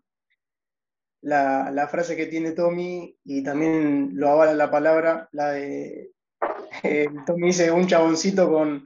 la, 1.19 1.87
frase 1.91 2.15
que 2.15 2.27
tiene 2.27 2.53
Tommy, 2.53 3.17
y 3.25 3.43
también 3.43 4.11
lo 4.13 4.29
avala 4.29 4.53
la 4.53 4.71
palabra, 4.71 5.27
la 5.33 5.51
de 5.51 6.13
eh, 6.83 7.09
Tommy 7.25 7.47
dice 7.47 7.69
un 7.69 7.85
chaboncito 7.85 8.49
con, 8.49 8.85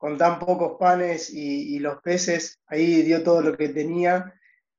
con 0.00 0.16
tan 0.16 0.38
pocos 0.38 0.78
panes 0.78 1.28
y, 1.30 1.78
los 1.78 2.00
peces, 2.00 2.58
ahí 2.66 3.02
dio 3.02 3.22
todo 3.22 3.42
lo 3.42 3.54
que 3.54 3.68
tenía, 3.68 4.32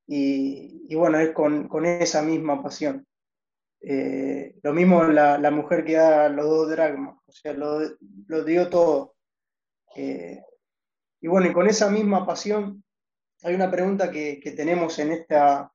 y, 0.08 0.96
bueno, 0.96 1.20
es 1.20 1.30
con, 1.30 1.86
esa 1.86 2.24
misma 2.24 2.64
pasión. 2.64 3.06
Eh, 3.82 4.56
lo 4.64 4.74
mismo 4.74 5.04
la, 5.04 5.52
mujer 5.52 5.86
que 5.86 5.94
da 5.94 6.28
los 6.28 6.46
dos 6.48 6.72
dragmas, 6.72 7.18
o 7.28 7.32
sea, 7.32 7.54
lo, 7.54 8.44
dio 8.44 8.68
todo. 8.70 9.14
Eh, 9.96 10.42
y 11.22 11.28
bueno, 11.28 11.48
y 11.48 11.54
con 11.54 11.68
esa 11.68 11.92
misma 11.92 12.26
pasión, 12.26 12.84
hay 13.44 13.54
una 13.54 13.70
pregunta 13.70 14.10
que, 14.10 14.40
que 14.40 14.52
tenemos 14.54 14.98
en 14.98 15.12
esta, 15.12 15.72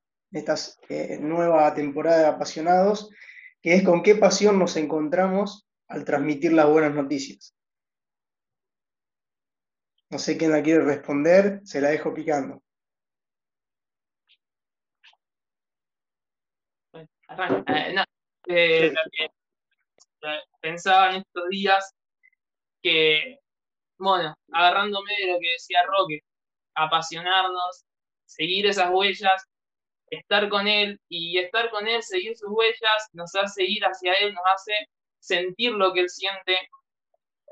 eh, 0.89 1.19
nueva 1.21 1.73
temporada 1.73 2.17
de 2.17 2.25
Apasionados, 2.25 3.09
que 3.61 3.75
es 3.75 3.83
con 3.83 4.03
qué 4.03 4.15
pasión 4.15 4.59
nos 4.59 4.75
encontramos 4.75 5.69
al 5.87 6.03
transmitir 6.03 6.51
las 6.51 6.67
buenas 6.67 6.93
noticias. 6.93 7.56
No 10.09 10.19
sé 10.19 10.37
quién 10.37 10.51
la 10.51 10.63
quiere 10.63 10.83
responder, 10.83 11.61
se 11.65 11.81
la 11.81 11.89
dejo 11.89 12.13
picando. 12.13 12.61
Eh, 17.67 17.93
no, 17.93 18.03
eh, 18.47 18.93
pensaba 20.61 21.11
en 21.11 21.17
estos 21.17 21.49
días 21.49 21.93
que, 22.81 23.39
bueno, 23.97 24.33
agarrándome 24.51 25.11
de 25.19 25.33
lo 25.33 25.39
que 25.39 25.51
decía 25.51 25.83
Roque, 25.85 26.21
apasionarnos, 26.75 27.83
seguir 28.25 28.65
esas 28.67 28.89
huellas, 28.91 29.45
estar 30.09 30.47
con 30.47 30.67
él 30.67 30.99
y 31.09 31.37
estar 31.37 31.69
con 31.69 31.87
él, 31.87 32.01
seguir 32.01 32.37
sus 32.37 32.49
huellas, 32.49 33.09
nos 33.11 33.35
hace 33.35 33.65
ir 33.65 33.83
hacia 33.83 34.13
él, 34.13 34.33
nos 34.33 34.43
hace 34.53 34.87
sentir 35.19 35.73
lo 35.73 35.93
que 35.93 36.01
él 36.01 36.09
siente. 36.09 36.69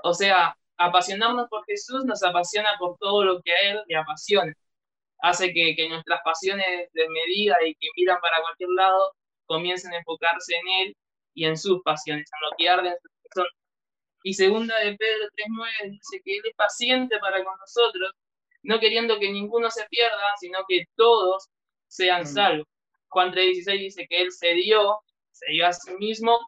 O 0.04 0.14
sea, 0.14 0.58
apasionarnos 0.78 1.48
por 1.50 1.66
Jesús 1.66 2.06
nos 2.06 2.24
apasiona 2.24 2.76
por 2.80 2.98
todo 2.98 3.24
lo 3.24 3.42
que 3.42 3.54
a 3.54 3.62
él 3.72 3.84
le 3.88 3.96
apasiona. 3.96 4.54
Hace 5.20 5.54
que, 5.54 5.76
que 5.76 5.90
nuestras 5.90 6.22
pasiones 6.24 6.90
de 6.94 7.10
medida 7.10 7.56
y 7.66 7.76
que 7.76 7.88
miran 7.96 8.20
para 8.22 8.42
cualquier 8.42 8.70
lado 8.70 9.14
comiencen 9.46 9.94
a 9.94 9.98
enfocarse 9.98 10.56
en 10.56 10.68
Él 10.68 10.98
y 11.34 11.46
en 11.46 11.58
sus 11.58 11.82
pasiones, 11.84 12.30
en 12.34 12.50
lo 12.50 12.56
que 12.58 12.70
arde 12.70 12.90
en 12.90 12.96
su 13.02 13.10
corazón. 13.22 13.52
Y 14.24 14.34
segunda 14.34 14.78
de 14.80 14.96
Pedro 14.96 15.26
3.9 15.38 15.92
dice 15.92 16.22
que 16.24 16.38
Él 16.38 16.42
es 16.46 16.56
paciente 16.56 17.18
para 17.20 17.44
con 17.44 17.58
nosotros, 17.60 18.12
no 18.64 18.80
queriendo 18.80 19.20
que 19.20 19.32
ninguno 19.32 19.70
se 19.70 19.86
pierda, 19.90 20.34
sino 20.40 20.60
que 20.68 20.86
todos 20.96 21.48
sean 21.88 22.24
mm. 22.24 22.26
salvos. 22.26 22.68
Juan 23.10 23.32
3.16 23.32 23.80
dice 23.80 24.08
que 24.10 24.22
Él 24.22 24.32
se 24.32 24.54
dio, 24.54 25.00
se 25.32 25.52
dio 25.52 25.68
a 25.68 25.74
sí 25.74 25.94
mismo 25.96 26.40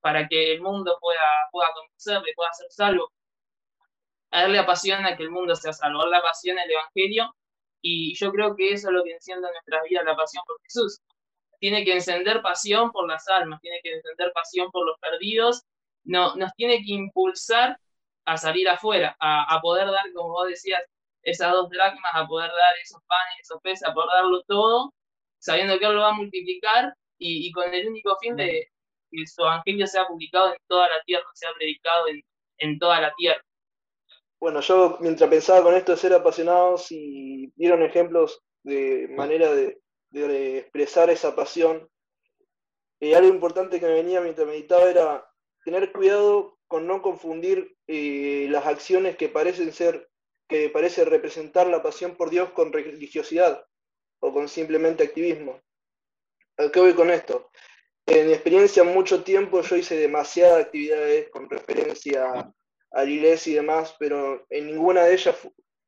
para 0.00 0.28
que 0.28 0.52
el 0.52 0.60
mundo 0.60 0.96
pueda, 1.00 1.48
pueda 1.50 1.70
conocerle, 1.72 2.32
pueda 2.34 2.52
ser 2.52 2.66
salvo. 2.70 3.10
A 4.32 4.44
Él 4.44 4.52
le 4.52 4.58
apasiona 4.58 5.16
que 5.16 5.22
el 5.24 5.30
mundo 5.30 5.54
sea 5.54 5.72
salvo, 5.72 6.02
a 6.02 6.04
Él 6.06 6.10
le 6.10 6.16
apasiona 6.16 6.64
el 6.64 6.72
Evangelio 6.72 7.34
y 7.82 8.14
yo 8.16 8.32
creo 8.32 8.56
que 8.56 8.72
eso 8.72 8.88
es 8.88 8.94
lo 8.94 9.04
que 9.04 9.12
enciende 9.12 9.46
en 9.48 9.52
nuestras 9.54 9.82
vidas, 9.88 10.04
la 10.04 10.16
pasión 10.16 10.42
por 10.46 10.60
Jesús 10.62 11.00
tiene 11.62 11.84
que 11.84 11.94
encender 11.94 12.42
pasión 12.42 12.90
por 12.90 13.06
las 13.08 13.28
almas, 13.28 13.60
tiene 13.60 13.78
que 13.84 13.92
encender 13.94 14.32
pasión 14.32 14.68
por 14.72 14.84
los 14.84 14.98
perdidos, 14.98 15.62
no, 16.02 16.34
nos 16.34 16.52
tiene 16.54 16.78
que 16.78 16.92
impulsar 16.92 17.78
a 18.24 18.36
salir 18.36 18.68
afuera, 18.68 19.16
a, 19.20 19.60
poder 19.62 19.86
dar, 19.86 20.12
como 20.12 20.30
vos 20.30 20.48
decías, 20.48 20.82
esas 21.22 21.52
dos 21.52 21.70
dracmas, 21.70 22.12
a 22.14 22.26
poder 22.26 22.50
dar 22.50 22.74
esos 22.82 23.00
panes, 23.06 23.36
esos 23.42 23.60
peces, 23.62 23.88
a 23.88 23.94
poder 23.94 24.08
darlo 24.12 24.42
todo, 24.48 24.92
sabiendo 25.38 25.78
que 25.78 25.84
Él 25.86 25.94
lo 25.94 26.00
va 26.00 26.08
a 26.08 26.14
multiplicar 26.14 26.92
y, 27.16 27.52
con 27.52 27.72
el 27.72 27.86
único 27.86 28.18
fin 28.20 28.34
de 28.34 28.66
que 29.12 29.26
su 29.28 29.42
evangelio 29.42 29.86
sea 29.86 30.08
publicado 30.08 30.48
en 30.48 30.58
toda 30.66 30.88
la 30.88 31.00
tierra, 31.04 31.26
sea 31.34 31.50
predicado 31.54 32.08
en, 32.08 32.22
en 32.58 32.78
toda 32.80 33.00
la 33.00 33.14
tierra. 33.14 33.40
Bueno, 34.42 34.60
yo 34.60 34.98
mientras 34.98 35.30
pensaba 35.30 35.62
con 35.62 35.76
esto 35.76 35.92
de 35.92 35.98
ser 35.98 36.12
apasionados 36.14 36.90
y 36.90 37.52
dieron 37.54 37.80
ejemplos 37.84 38.42
de 38.64 39.06
manera 39.08 39.52
de, 39.52 39.78
expresar 40.58 41.10
esa 41.10 41.36
pasión. 41.36 41.88
Y 42.98 43.12
algo 43.14 43.28
importante 43.28 43.78
que 43.78 43.86
me 43.86 43.94
venía 43.94 44.20
mientras 44.20 44.48
meditaba 44.48 44.90
era 44.90 45.24
tener 45.64 45.92
cuidado 45.92 46.58
con 46.66 46.88
no 46.88 47.02
confundir 47.02 47.76
eh, 47.86 48.48
las 48.50 48.66
acciones 48.66 49.16
que 49.16 49.28
parecen 49.28 49.72
ser, 49.72 50.10
que 50.48 50.68
parece 50.70 51.04
representar 51.04 51.68
la 51.68 51.80
pasión 51.80 52.16
por 52.16 52.28
Dios 52.28 52.50
con 52.50 52.72
religiosidad 52.72 53.64
o 54.18 54.32
con 54.32 54.48
simplemente 54.48 55.04
activismo. 55.04 55.60
¿A 56.56 56.68
qué 56.68 56.80
voy 56.80 56.94
con 56.94 57.12
esto? 57.12 57.52
En 58.06 58.26
mi 58.26 58.32
experiencia, 58.32 58.82
mucho 58.82 59.22
tiempo 59.22 59.60
yo 59.60 59.76
hice 59.76 59.94
demasiadas 59.94 60.64
actividades 60.64 61.30
con 61.30 61.48
referencia 61.48 62.52
a 62.92 63.04
la 63.04 63.10
iglesia 63.10 63.52
y 63.52 63.56
demás, 63.56 63.94
pero 63.98 64.46
en 64.50 64.66
ninguna 64.66 65.04
de 65.04 65.14
ellas 65.14 65.36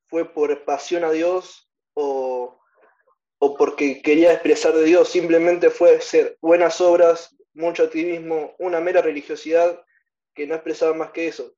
fue 0.08 0.32
por 0.32 0.64
pasión 0.64 1.04
a 1.04 1.10
Dios 1.10 1.68
o 1.94 2.58
o 3.44 3.54
porque 3.56 4.00
quería 4.00 4.32
expresar 4.32 4.72
de 4.72 4.84
Dios, 4.84 5.10
simplemente 5.10 5.68
fue 5.68 6.00
ser 6.00 6.38
buenas 6.40 6.80
obras, 6.80 7.36
mucho 7.52 7.82
activismo, 7.82 8.54
una 8.58 8.80
mera 8.80 9.02
religiosidad 9.02 9.84
que 10.34 10.46
no 10.46 10.54
expresaba 10.54 10.94
más 10.94 11.10
que 11.10 11.28
eso. 11.28 11.54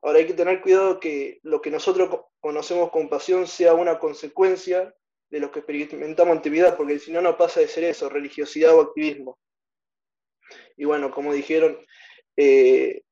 Ahora 0.00 0.20
hay 0.20 0.26
que 0.26 0.34
tener 0.34 0.60
cuidado 0.60 1.00
que 1.00 1.40
lo 1.42 1.60
que 1.60 1.72
nosotros 1.72 2.20
conocemos 2.38 2.90
con 2.92 3.08
pasión 3.08 3.48
sea 3.48 3.74
una 3.74 3.98
consecuencia 3.98 4.94
de 5.28 5.40
lo 5.40 5.50
que 5.50 5.58
experimentamos 5.58 6.36
actividad, 6.36 6.76
porque 6.76 7.00
si 7.00 7.10
no, 7.10 7.20
no 7.20 7.36
pasa 7.36 7.58
de 7.58 7.66
ser 7.66 7.82
eso, 7.82 8.08
religiosidad 8.08 8.72
o 8.72 8.82
activismo. 8.82 9.36
Y 10.76 10.84
bueno, 10.84 11.10
como 11.10 11.32
dijeron, 11.32 11.84
eh, 12.36 13.02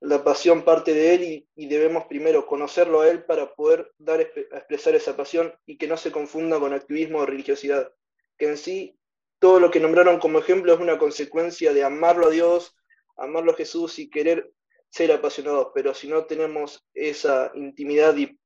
la 0.00 0.22
pasión 0.22 0.64
parte 0.64 0.94
de 0.94 1.14
Él 1.14 1.46
y, 1.54 1.66
debemos 1.66 2.04
primero 2.06 2.46
conocerlo 2.46 3.00
a 3.00 3.08
Él 3.08 3.24
para 3.24 3.54
poder 3.54 3.92
dar 3.98 4.20
expresar 4.20 4.94
esa 4.94 5.16
pasión 5.16 5.52
y 5.66 5.76
que 5.76 5.88
no 5.88 5.96
se 5.96 6.12
confunda 6.12 6.60
con 6.60 6.72
activismo 6.72 7.18
o 7.18 7.26
religiosidad. 7.26 7.92
Que 8.36 8.46
en 8.46 8.56
sí 8.56 8.96
todo 9.38 9.60
lo 9.60 9.70
que 9.70 9.80
nombraron 9.80 10.18
como 10.18 10.38
ejemplo 10.38 10.74
es 10.74 10.80
una 10.80 10.98
consecuencia 10.98 11.72
de 11.72 11.84
amarlo 11.84 12.28
a 12.28 12.30
Dios, 12.30 12.76
amarlo 13.16 13.52
a 13.52 13.56
Jesús 13.56 13.98
y 13.98 14.10
querer 14.10 14.52
ser 14.90 15.12
apasionados, 15.12 15.68
pero 15.74 15.94
si 15.94 16.08
no 16.08 16.24
tenemos 16.24 16.84
esa 16.94 17.50
intimidad 17.54 18.16
y 18.16 18.38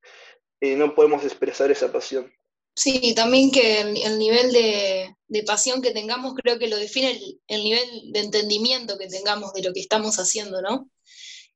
eh, 0.61 0.77
no 0.77 0.95
podemos 0.95 1.25
expresar 1.25 1.71
esa 1.71 1.93
pasión. 1.93 2.33
Sí, 2.75 3.15
también 3.15 3.51
que 3.51 3.81
el, 3.81 4.19
nivel 4.19 4.51
de, 4.51 5.45
pasión 5.45 5.83
que 5.83 5.91
tengamos 5.91 6.35
creo 6.35 6.59
que 6.59 6.69
lo 6.69 6.79
define 6.79 7.11
el, 7.11 7.41
el, 7.47 7.65
nivel 7.65 8.13
de 8.13 8.21
entendimiento 8.21 8.97
que 8.97 9.09
tengamos 9.09 9.53
de 9.53 9.63
lo 9.63 9.75
que 9.75 9.81
estamos 9.81 10.17
haciendo, 10.17 10.63
¿no? 10.63 10.89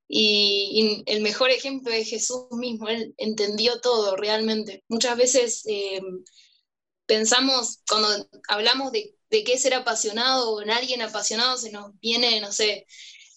Y, 0.08 1.02
el 1.06 1.20
mejor 1.20 1.50
ejemplo 1.50 1.92
es 1.92 2.08
Jesús 2.08 2.46
mismo, 2.50 2.88
él 2.88 3.14
entendió 3.18 3.80
todo 3.80 4.16
realmente. 4.16 4.84
Muchas 4.88 5.16
veces 5.16 5.62
eh, 5.66 6.00
pensamos, 7.06 7.80
cuando 7.88 8.08
hablamos 8.48 8.92
de, 8.92 9.14
qué 9.30 9.54
es 9.54 9.62
ser 9.62 9.74
apasionado 9.74 10.52
o 10.52 10.62
en 10.62 10.70
alguien 10.70 11.02
apasionado, 11.02 11.56
se 11.58 11.70
nos 11.72 11.98
viene, 12.00 12.40
no 12.40 12.52
sé, 12.52 12.86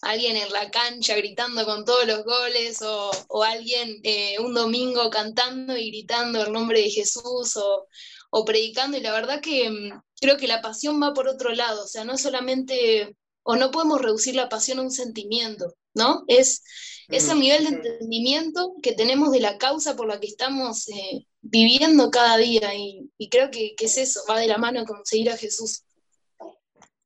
alguien 0.01 0.37
en 0.37 0.51
la 0.53 0.71
cancha 0.71 1.15
gritando 1.17 1.65
con 1.65 1.83
todos 1.85 2.07
los 2.07 2.23
goles 2.23 2.81
o, 2.81 3.43
alguien 3.43 3.99
eh, 4.03 4.37
un 4.39 4.53
domingo 4.53 5.09
cantando 5.09 5.75
y 5.77 5.89
gritando 5.91 6.43
el 6.43 6.53
nombre 6.53 6.81
de 6.81 6.89
Jesús 6.89 7.57
o, 7.57 7.87
o 8.31 8.45
predicando. 8.45 8.97
Y 8.97 9.01
la 9.01 9.13
verdad 9.13 9.41
que 9.41 9.69
mm, 9.69 10.01
creo 10.21 10.37
que 10.37 10.47
la 10.47 10.61
pasión 10.61 11.01
va 11.01 11.13
por 11.13 11.27
otro 11.27 11.51
lado, 11.53 11.83
o 11.83 11.87
sea, 11.87 12.03
no 12.05 12.17
solamente 12.17 13.15
o 13.43 13.55
no 13.55 13.71
podemos 13.71 14.01
reducir 14.01 14.35
la 14.35 14.49
pasión 14.49 14.79
a 14.79 14.83
un 14.83 14.91
sentimiento, 14.91 15.73
¿no? 15.93 16.23
Es, 16.27 16.63
es 17.07 17.29
el 17.29 17.39
nivel 17.39 17.63
de 17.63 17.69
entendimiento 17.75 18.73
que 18.81 18.93
tenemos 18.93 19.31
de 19.31 19.39
la 19.39 19.57
causa 19.57 19.95
por 19.95 20.07
la 20.07 20.19
que 20.19 20.27
estamos 20.27 20.87
eh, 20.89 21.25
viviendo 21.41 22.11
cada 22.11 22.37
día 22.37 22.73
y, 22.75 23.09
creo 23.29 23.49
que, 23.51 23.75
es 23.79 23.97
eso, 23.97 24.21
va 24.29 24.39
de 24.39 24.47
la 24.47 24.57
mano 24.57 24.85
con 24.85 25.05
seguir 25.05 25.29
a 25.29 25.37
Jesús. 25.37 25.83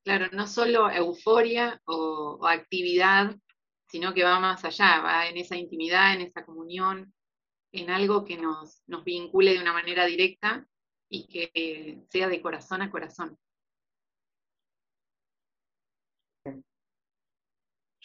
Claro, 0.04 0.28
no 0.34 0.48
solo 0.48 0.92
euforia 0.92 1.82
o, 1.86 2.38
o 2.42 2.48
actividad, 2.48 3.36
sino 3.88 4.14
que 4.14 4.24
va 4.24 4.40
más 4.40 4.66
allá, 4.66 5.02
va 5.02 5.28
en 5.28 5.38
esa 5.38 5.56
intimidad, 5.56 6.14
en 6.16 6.22
esa 6.22 6.44
comunión, 6.44 7.14
en 7.72 7.90
algo 7.90 8.24
que 8.24 8.38
nos, 8.38 8.82
nos 8.88 9.04
vincule 9.04 9.54
de 9.54 9.60
una 9.60 9.74
manera 9.74 10.06
directa 10.06 10.68
y 11.10 11.28
que 11.28 12.02
sea 12.10 12.28
de 12.28 12.42
corazón 12.42 12.82
a 12.82 12.90
corazón. 12.90 13.38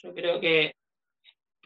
Yo 0.02 0.14
creo 0.14 0.40
que, 0.40 0.73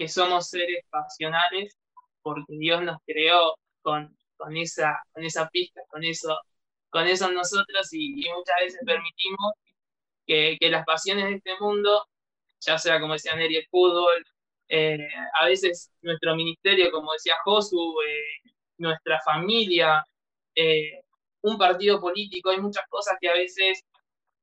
somos 0.09 0.49
seres 0.49 0.85
pasionales 0.91 1.79
porque 2.23 2.45
Dios 2.59 2.83
nos 2.83 2.97
creó 3.07 3.57
con, 3.83 4.17
con, 4.37 4.57
esa, 4.57 5.01
con 5.13 5.25
esa 5.25 5.49
pista, 5.49 5.81
con 5.89 6.03
eso, 6.03 6.37
con 6.91 7.07
eso 7.07 7.31
nosotros 7.31 7.89
y, 7.93 8.29
muchas 8.35 8.57
veces 8.61 8.81
permitimos 8.85 9.53
que, 10.27 10.59
las 10.63 10.85
pasiones 10.85 11.27
de 11.27 11.35
este 11.37 11.53
mundo, 11.61 12.05
ya 12.61 12.79
sea 12.79 13.01
como 13.01 13.13
decía 13.15 13.37
Neri, 13.37 13.59
el 13.59 13.67
fútbol, 13.71 14.25
eh, 14.69 15.09
a 15.41 15.47
veces 15.47 15.93
nuestro 16.01 16.35
ministerio, 16.35 16.91
como 16.91 17.13
decía 17.13 17.37
Josu, 17.45 17.95
eh, 18.03 18.51
nuestra 18.79 19.21
familia, 19.25 20.05
eh, 20.57 21.03
un 21.43 21.59
partido 21.59 22.01
político, 22.01 22.51
hay 22.51 22.61
muchas 22.61 22.85
cosas 22.89 23.17
que 23.21 23.29
a 23.29 23.35
veces 23.35 23.85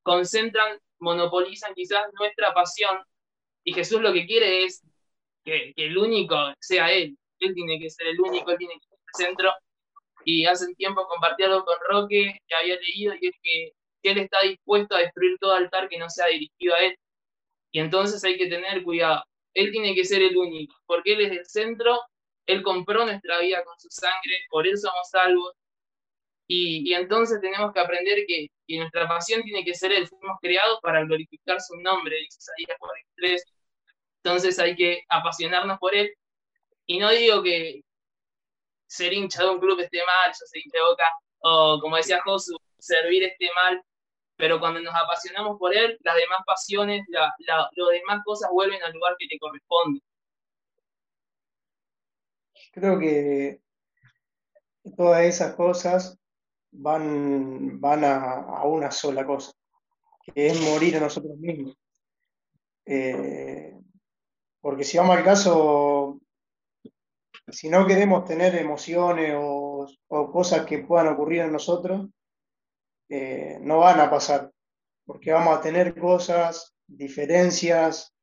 concentran, 0.04 0.80
monopolizan 1.00 1.74
quizás 1.74 2.06
nuestra 2.14 2.54
pasión 2.54 3.00
y 3.64 3.74
Jesús 3.74 4.02
lo 4.02 4.14
que 4.14 4.26
quiere 4.26 4.64
es 4.64 4.84
que, 5.44 5.74
el 5.76 5.98
único 5.98 6.36
sea 6.60 6.92
Él. 6.92 7.18
Él 7.40 7.54
tiene 7.54 7.80
que 7.80 7.90
ser 7.90 8.08
el 8.08 8.20
único, 8.20 8.52
Él 8.52 8.58
tiene 8.58 8.74
que 8.76 8.88
ser 8.88 9.00
el 9.00 9.28
centro. 9.28 9.52
Y 10.26 10.46
hace 10.46 10.66
un 10.66 10.76
tiempo 10.76 11.08
compartí 11.08 11.44
algo 11.44 11.64
con 11.66 11.78
Roque 11.90 12.38
que 12.48 12.56
había 12.56 12.76
leído 12.80 13.14
y 13.20 13.28
es 13.28 13.36
que, 13.42 13.72
Él 14.04 14.18
está 14.18 14.42
dispuesto 14.42 14.96
a 14.96 15.00
destruir 15.00 15.38
todo 15.40 15.54
altar 15.54 15.90
que 15.90 15.98
no 15.98 16.10
sea 16.10 16.28
dirigido 16.28 16.76
a 16.76 16.80
Él. 16.80 16.96
Y 17.72 17.80
entonces 17.80 18.24
hay 18.24 18.38
que 18.38 18.48
tener 18.48 18.84
cuidado. 18.84 19.24
Él 19.54 19.72
tiene 19.72 19.96
que 19.96 20.06
ser 20.06 20.22
el 20.22 20.38
único, 20.38 20.76
porque 20.86 21.14
Él 21.14 21.22
es 21.22 21.32
el 21.32 21.46
centro, 21.46 22.00
Él 22.46 22.64
compró 22.64 23.06
nuestra 23.06 23.40
vida 23.40 23.64
con 23.64 23.80
su 23.80 23.90
sangre, 23.90 24.46
por 24.50 24.68
Él 24.68 24.78
somos 24.78 25.10
salvos. 25.10 25.54
Y, 26.52 26.94
entonces 26.96 27.40
tenemos 27.42 27.72
que 27.74 27.80
aprender 27.80 28.26
que, 28.28 28.48
nuestra 28.70 29.08
pasión 29.08 29.44
tiene 29.44 29.64
que 29.64 29.76
ser 29.76 29.92
Él. 29.92 30.08
Fuimos 30.08 30.38
creados 30.42 30.80
para 30.82 31.04
glorificar 31.04 31.62
su 31.62 31.76
nombre, 31.78 32.18
dice 32.18 32.40
Isaías 32.40 32.78
43. 32.80 33.44
Entonces 34.24 34.60
hay 34.60 34.76
que 34.76 35.04
apasionarnos 35.10 35.78
por 35.80 35.96
él. 35.96 36.12
Y 36.86 37.00
no 37.00 37.10
digo 37.12 37.44
que 37.44 37.82
ser 38.88 39.14
hincha 39.14 39.44
de 39.44 39.50
un 39.50 39.60
club 39.60 39.80
esté 39.80 40.04
mal, 40.06 40.32
yo 40.32 40.46
soy 40.46 40.64
de 40.72 40.82
boca, 40.82 41.12
o 41.40 41.80
como 41.82 41.96
decía 41.98 42.22
Josu, 42.26 42.58
servir 42.80 43.24
esté 43.24 43.50
mal, 43.54 43.82
pero 44.36 44.60
cuando 44.60 44.82
nos 44.82 44.96
apasionamos 44.96 45.58
por 45.60 45.76
él, 45.76 45.98
las 46.02 46.16
demás 46.16 46.40
pasiones, 46.46 47.04
la, 47.10 47.34
las 47.40 47.70
demás 47.76 48.22
cosas 48.26 48.50
vuelven 48.52 48.82
al 48.84 48.94
lugar 48.94 49.16
que 49.20 49.28
te 49.28 49.38
corresponde. 49.40 50.02
Creo 52.72 53.00
que 53.00 53.62
todas 54.98 55.24
esas 55.24 55.56
cosas 55.56 56.20
van, 56.72 57.80
van 57.80 58.04
a, 58.04 58.64
una 58.66 58.92
sola 58.92 59.26
cosa, 59.26 59.52
que 60.22 60.48
es 60.48 60.62
morir 60.62 60.98
a 60.98 61.02
nosotros 61.02 61.38
mismos. 61.38 61.76
Eh, 62.86 63.74
porque 64.62 64.84
si 64.84 64.98
vamos 64.98 65.18
al 65.18 65.24
caso, 65.24 66.20
si 67.48 67.70
no 67.70 67.86
queremos 67.86 68.26
tener 68.26 68.56
emociones 68.56 69.36
o, 69.38 69.88
cosas 70.32 70.66
que 70.66 70.80
puedan 70.80 71.08
ocurrir 71.08 71.42
en 71.42 71.52
nosotros, 71.52 72.08
eh, 73.10 73.58
no 73.62 73.80
van 73.80 74.00
a 74.00 74.10
pasar, 74.10 74.52
porque 75.06 75.32
vamos 75.32 75.58
a 75.58 75.62
tener 75.62 75.98
cosas, 76.00 76.76
diferencias 76.88 78.14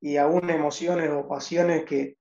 y 0.00 0.16
aún 0.16 0.50
emociones 0.50 1.10
o 1.10 1.26
pasiones 1.26 1.84
que, 1.84 2.16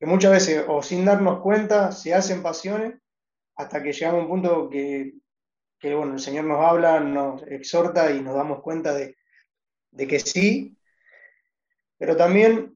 muchas 0.00 0.32
veces 0.32 0.64
o 0.68 0.82
sin 0.82 1.04
darnos 1.04 1.40
cuenta 1.40 1.90
se 1.92 2.14
hacen 2.14 2.42
pasiones 2.42 2.94
hasta 3.56 3.82
que 3.82 3.92
llegamos 3.92 4.20
a 4.20 4.22
un 4.22 4.28
punto 4.28 4.70
que, 4.70 5.14
bueno, 5.82 6.14
el 6.14 6.20
Señor 6.20 6.44
nos 6.44 6.64
habla, 6.64 7.00
nos 7.00 7.42
exhorta 7.42 8.10
y 8.10 8.20
nos 8.20 8.34
damos 8.34 8.62
cuenta 8.62 8.94
de, 8.94 9.16
de 9.90 10.06
que 10.06 10.18
sí, 10.18 10.76
pero 11.98 12.16
también 12.16 12.74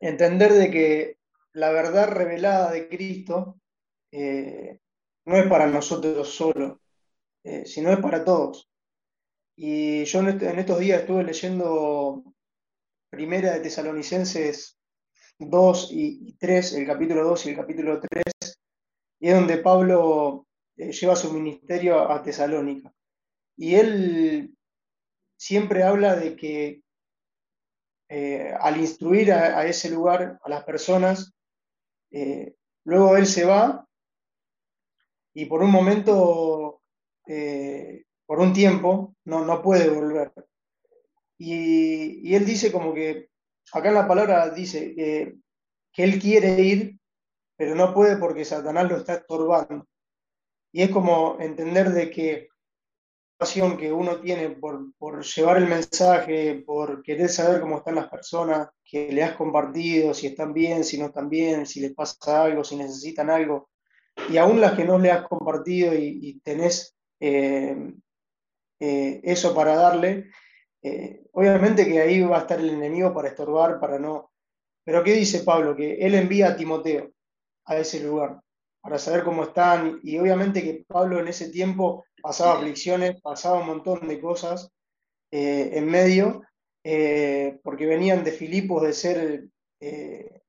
entender 0.00 0.52
de 0.52 0.70
que 0.70 1.18
la 1.52 1.70
verdad 1.70 2.08
revelada 2.08 2.70
de 2.70 2.88
Cristo 2.88 3.60
eh, 4.12 4.78
no 5.24 5.36
es 5.36 5.46
para 5.48 5.66
nosotros 5.66 6.28
solo, 6.28 6.80
eh, 7.44 7.66
sino 7.66 7.92
es 7.92 7.98
para 7.98 8.24
todos. 8.24 8.70
Y 9.56 10.04
yo 10.04 10.20
este, 10.28 10.50
en, 10.50 10.58
estos 10.58 10.78
días 10.78 11.00
estuve 11.00 11.24
leyendo 11.24 12.22
Primera 13.10 13.54
de 13.54 13.60
Tesalonicenses 13.60 14.78
2 15.38 15.88
y, 15.92 16.36
3, 16.38 16.74
el 16.74 16.86
capítulo 16.86 17.24
2 17.24 17.46
y 17.46 17.50
el 17.50 17.56
capítulo 17.56 18.00
3, 18.00 18.24
y 19.20 19.28
es 19.28 19.34
donde 19.34 19.58
Pablo 19.58 20.47
eh, 20.78 20.92
lleva 20.92 21.16
su 21.16 21.32
ministerio 21.32 22.08
a 22.08 22.22
Tesalónica. 22.22 22.94
Y 23.56 23.74
él 23.74 24.56
siempre 25.36 25.82
habla 25.82 26.14
de 26.14 26.36
que 26.36 26.82
eh, 28.08 28.54
al 28.58 28.78
instruir 28.78 29.32
a, 29.32 29.66
ese 29.66 29.90
lugar 29.90 30.38
a 30.42 30.48
las 30.48 30.62
personas, 30.62 31.34
eh, 32.12 32.54
luego 32.84 33.16
él 33.16 33.26
se 33.26 33.44
va 33.44 33.86
y 35.34 35.46
por 35.46 35.62
un 35.62 35.70
momento, 35.70 36.80
por 38.26 38.40
un 38.40 38.52
tiempo, 38.52 39.14
no, 39.24 39.44
no 39.44 39.62
puede 39.62 39.90
volver. 39.90 40.32
Y, 41.38 42.34
él 42.34 42.44
dice 42.44 42.72
como 42.72 42.94
que, 42.94 43.28
acá 43.72 43.88
en 43.88 43.94
la 43.94 44.08
palabra 44.08 44.50
dice 44.50 44.94
que 44.94 46.02
él 46.02 46.18
quiere 46.18 46.60
ir, 46.60 46.98
pero 47.56 47.74
no 47.74 47.94
puede 47.94 48.16
porque 48.16 48.44
Satanás 48.44 48.88
lo 48.88 48.96
está 48.96 49.14
estorbando. 49.14 49.86
Y 50.72 50.82
es 50.82 50.90
como 50.90 51.36
entender 51.40 51.90
de 51.90 52.10
que 52.10 52.48
que 53.78 53.92
uno 53.92 54.20
tiene 54.20 54.50
por, 54.50 55.24
llevar 55.24 55.58
el 55.58 55.68
mensaje, 55.68 56.62
por 56.66 57.02
querer 57.02 57.28
saber 57.28 57.60
cómo 57.60 57.78
están 57.78 57.94
las 57.94 58.08
personas 58.08 58.68
que 58.84 59.12
le 59.12 59.22
has 59.22 59.36
compartido, 59.36 60.12
si 60.12 60.26
están 60.26 60.52
bien, 60.52 60.82
si 60.82 60.98
no 60.98 61.06
están 61.06 61.28
bien, 61.28 61.64
si 61.64 61.80
les 61.80 61.94
pasa 61.94 62.42
algo, 62.42 62.64
si 62.64 62.74
necesitan 62.74 63.30
algo, 63.30 63.70
y 64.28 64.38
aún 64.38 64.60
las 64.60 64.72
que 64.74 64.84
no 64.84 64.98
le 64.98 65.12
has 65.12 65.26
compartido 65.28 65.94
y, 65.94 66.40
tenés 66.42 66.96
eh, 67.20 67.92
eh, 68.80 69.20
eso 69.22 69.54
para 69.54 69.76
darle, 69.76 70.30
eh, 70.82 71.22
obviamente 71.32 71.86
que 71.86 72.00
ahí 72.00 72.20
va 72.22 72.38
a 72.38 72.40
estar 72.40 72.58
el 72.58 72.70
enemigo 72.70 73.14
para 73.14 73.28
estorbar, 73.28 73.78
para 73.78 73.98
no... 73.98 74.32
Pero 74.84 75.04
¿qué 75.04 75.12
dice 75.12 75.44
Pablo? 75.44 75.76
Que 75.76 75.94
él 75.96 76.14
envía 76.14 76.48
a 76.48 76.56
Timoteo 76.56 77.12
a 77.66 77.76
ese 77.76 78.00
lugar 78.00 78.40
para 78.88 78.98
saber 78.98 79.22
cómo 79.22 79.42
están. 79.42 80.00
Y 80.02 80.16
obviamente 80.18 80.62
que 80.62 80.82
Pablo 80.88 81.20
en 81.20 81.28
ese 81.28 81.50
tiempo 81.50 82.06
pasaba 82.22 82.54
aflicciones, 82.54 83.20
pasaba 83.20 83.60
un 83.60 83.66
montón 83.66 84.08
de 84.08 84.18
cosas 84.18 84.72
eh, 85.30 85.72
en 85.74 85.84
medio, 85.90 86.40
eh, 86.82 87.60
porque 87.62 87.84
venían 87.84 88.24
de 88.24 88.32
Filipos 88.32 88.82
de 88.82 88.94
ser, 88.94 89.44
eh, 89.80 90.40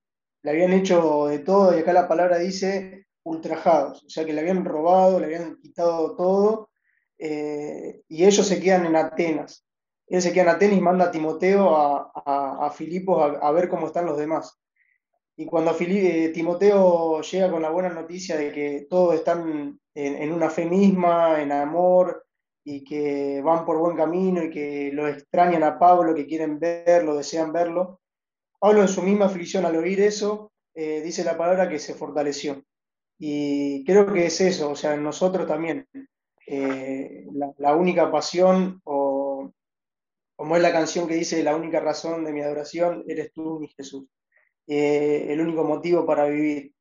le 0.41 0.51
habían 0.51 0.71
hecho 0.71 1.27
de 1.27 1.39
todo, 1.39 1.75
y 1.75 1.81
acá 1.81 1.91
la 1.91 2.07
palabra 2.07 2.37
dice 2.37 3.07
ultrajados, 3.23 4.05
o 4.05 4.09
sea 4.09 4.23
que 4.23 4.31
le 4.31 4.39
habían 4.39 4.63
robado, 4.63 5.19
le 5.19 5.25
habían 5.25 5.57
quitado 5.57 6.15
todo, 6.15 6.69
y 7.17 8.23
ellos 8.23 8.47
se 8.47 8.61
quedan 8.61 8.85
en 8.85 8.95
Atenas. 8.95 9.65
Él 10.07 10.21
se 10.21 10.31
queda 10.31 10.43
en 10.43 10.49
Atenas 10.49 10.77
y 10.77 10.81
manda 10.81 11.05
a 11.05 11.11
Timoteo 11.11 11.75
a, 11.75 12.71
Filipos 12.73 13.37
a 13.41 13.51
ver 13.51 13.67
cómo 13.67 13.87
están 13.87 14.05
los 14.05 14.17
demás. 14.17 14.57
Y 15.39 15.45
cuando 15.45 15.73
eh, 15.79 16.31
Timoteo 16.33 17.21
llega 17.21 17.49
con 17.49 17.61
la 17.61 17.69
buena 17.69 17.87
noticia 17.87 18.35
de 18.35 18.51
que 18.51 18.87
todos 18.89 19.15
están 19.15 19.79
en, 19.95 20.33
una 20.33 20.49
fe 20.49 20.65
misma, 20.65 21.41
en 21.41 21.53
amor, 21.53 22.25
y 22.61 22.83
que 22.83 23.41
van 23.41 23.63
por 23.63 23.77
buen 23.77 23.95
camino 23.95 24.43
y 24.43 24.49
que 24.49 24.91
lo 24.91 25.07
extrañan 25.07 25.63
a 25.63 25.79
Pablo, 25.79 26.13
que 26.13 26.27
quieren 26.27 26.59
verlo, 26.59 27.15
desean 27.15 27.53
verlo, 27.53 28.01
Pablo 28.59 28.81
en 28.81 28.89
su 28.89 29.01
misma 29.01 29.27
aflicción 29.27 29.65
al 29.65 29.77
oír 29.77 30.01
eso, 30.01 30.51
eh, 30.73 30.99
dice 31.01 31.23
la 31.23 31.37
palabra 31.37 31.69
que 31.69 31.79
se 31.79 31.93
fortaleció. 31.93 32.61
Y 33.17 33.85
creo 33.85 34.11
que 34.11 34.25
es 34.25 34.41
eso, 34.41 34.71
o 34.71 34.75
sea, 34.75 34.97
nosotros 34.97 35.47
también, 35.47 35.87
eh, 36.47 37.25
la, 37.31 37.53
la, 37.59 37.77
única 37.77 38.11
pasión, 38.11 38.81
o 38.83 39.53
como 40.35 40.57
es 40.57 40.61
la 40.61 40.73
canción 40.73 41.07
que 41.07 41.15
dice, 41.15 41.41
la 41.43 41.55
única 41.55 41.79
razón 41.79 42.25
de 42.25 42.33
mi 42.33 42.41
adoración, 42.41 43.05
eres 43.07 43.31
tú, 43.31 43.57
mi 43.61 43.69
Jesús. 43.69 44.05
Eh, 44.71 45.33
el 45.33 45.41
único 45.41 45.63
motivo 45.63 46.05
para 46.05 46.25
vivir. 46.25 46.75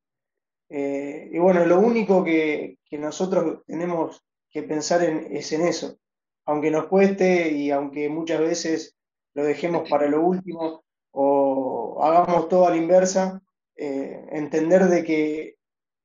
Eh, 0.69 1.27
y 1.33 1.39
bueno, 1.39 1.65
lo 1.65 1.79
único 1.79 2.23
que, 2.23 2.77
nosotros 2.91 3.63
tenemos 3.65 4.23
que 4.51 4.61
pensar 4.61 5.03
en, 5.03 5.35
es 5.35 5.51
en 5.53 5.61
eso. 5.61 5.97
Aunque 6.45 6.69
nos 6.69 6.85
cueste 6.85 7.51
y 7.51 7.71
aunque 7.71 8.07
muchas 8.07 8.41
veces 8.41 8.95
lo 9.33 9.43
dejemos 9.43 9.89
para 9.89 10.07
lo 10.07 10.21
último 10.21 10.83
o 11.11 12.03
hagamos 12.03 12.47
todo 12.47 12.67
a 12.67 12.69
la 12.69 12.77
inversa, 12.77 13.41
eh, 13.75 14.23
entender 14.33 14.85
de 14.85 15.03
que 15.03 15.55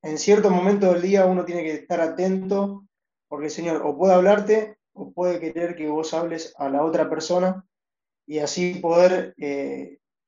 en 0.03 0.17
cierto 0.17 0.49
momento 0.49 0.91
del 0.91 1.03
día 1.03 1.27
uno 1.27 1.45
tiene 1.45 1.65
que 1.65 1.73
estar 1.73 2.01
atento, 2.01 2.87
porque 3.29 3.47
el 3.47 3.53
Señor 3.53 3.83
o 3.85 3.99
puede 3.99 4.15
hablarte 4.15 4.79
o 4.95 5.13
puede 5.13 5.39
querer 5.39 5.77
que 5.77 5.89
vos 5.89 6.15
hables 6.15 6.55
a 6.57 6.71
la 6.71 6.83
otra 6.83 7.11
persona 7.11 7.67
y 8.27 8.39
así 8.39 8.77
poder 8.77 9.35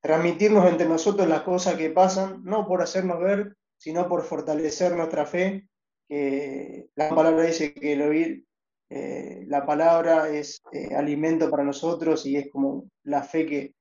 transmitirnos 0.07 0.67
entre 0.69 0.87
nosotros 0.87 1.27
las 1.27 1.41
cosas 1.41 1.75
que 1.75 1.89
pasan, 1.89 2.41
no 2.43 2.65
por 2.65 2.81
hacernos 2.81 3.19
ver, 3.19 3.57
sino 3.77 4.07
por 4.07 4.23
fortalecer 4.23 4.95
nuestra 4.95 5.25
fe, 5.25 5.67
que 6.07 6.87
la 6.95 7.09
palabra 7.09 7.43
dice 7.43 7.73
que 7.73 7.93
el 7.93 8.01
oír, 8.01 8.45
eh, 8.89 9.43
la 9.47 9.65
palabra 9.65 10.29
es 10.29 10.61
eh, 10.71 10.95
alimento 10.95 11.51
para 11.51 11.63
nosotros 11.63 12.25
y 12.25 12.37
es 12.37 12.49
como 12.49 12.89
la 13.03 13.21
fe 13.21 13.45
que, 13.45 13.73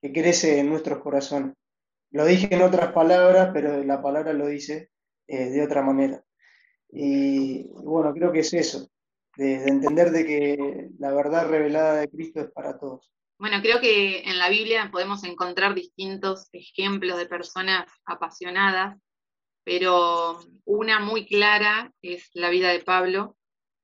que 0.00 0.12
crece 0.12 0.58
en 0.58 0.70
nuestros 0.70 1.00
corazones. 1.00 1.54
Lo 2.10 2.24
dije 2.24 2.48
en 2.50 2.62
otras 2.62 2.92
palabras, 2.92 3.50
pero 3.52 3.84
la 3.84 4.00
palabra 4.00 4.32
lo 4.32 4.46
dice 4.46 4.88
de 5.26 5.62
otra 5.62 5.82
manera. 5.82 6.22
Y 6.90 7.66
bueno, 7.72 8.14
creo 8.14 8.30
que 8.30 8.40
es 8.40 8.54
eso, 8.54 8.88
de, 9.36 9.54
entender 9.64 10.10
de 10.10 10.24
que 10.24 10.90
la 10.98 11.12
verdad 11.12 11.48
revelada 11.48 11.96
de 11.96 12.08
Cristo 12.08 12.40
es 12.40 12.50
para 12.52 12.78
todos. 12.78 13.10
Bueno, 13.44 13.60
creo 13.60 13.78
que 13.78 14.20
en 14.20 14.38
la 14.38 14.48
Biblia 14.48 14.88
podemos 14.90 15.22
encontrar 15.22 15.74
distintos 15.74 16.48
ejemplos 16.54 17.18
de 17.18 17.26
personas 17.26 17.86
apasionadas, 18.06 18.98
pero 19.64 20.40
una 20.64 20.98
muy 21.00 21.26
clara 21.26 21.92
es 22.00 22.30
la 22.32 22.48
vida 22.48 22.70
de 22.70 22.80
Pablo, 22.80 23.36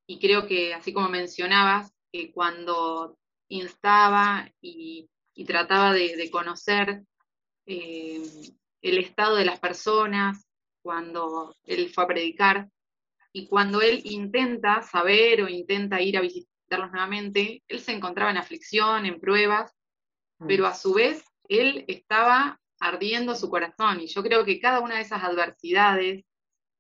y 0.07 0.19
creo 0.19 0.47
que 0.47 0.73
así 0.73 0.95
como 0.95 1.11
mencionabas, 1.11 1.93
que 2.11 2.33
cuando 2.33 3.19
instaba 3.51 4.51
y, 4.63 5.11
trataba 5.47 5.93
de, 5.93 6.31
conocer 6.31 7.03
eh, 7.67 8.23
el 8.81 8.97
estado 8.97 9.37
de 9.37 9.45
las 9.45 9.61
personas, 9.61 10.43
cuando 10.83 11.55
él 11.67 11.91
fue 11.91 12.05
a 12.05 12.07
predicar, 12.07 12.71
y 13.31 13.47
cuando 13.47 13.83
él 13.83 14.01
intenta 14.05 14.81
saber 14.81 15.43
o 15.43 15.51
intenta 15.51 16.01
ir 16.01 16.17
a 16.17 16.23
visitarlos 16.71 16.93
nuevamente, 16.93 17.63
él 17.69 17.81
se 17.81 17.93
encontraba 17.93 18.31
en 18.31 18.37
aflicción, 18.37 19.07
en 19.07 19.21
pruebas, 19.21 19.73
mm. 20.39 20.47
pero 20.47 20.67
a 20.67 20.75
su 20.75 20.95
vez 20.95 21.25
él 21.49 21.85
estaba 21.89 22.61
ardiendo 22.79 23.35
su 23.35 23.51
corazón 23.51 24.01
y 24.01 24.07
yo 24.07 24.23
creo 24.23 24.45
que 24.45 24.61
cada 24.61 24.81
una 24.81 24.97
de 24.97 25.03
esas 25.03 25.23
adversidades 25.23 26.25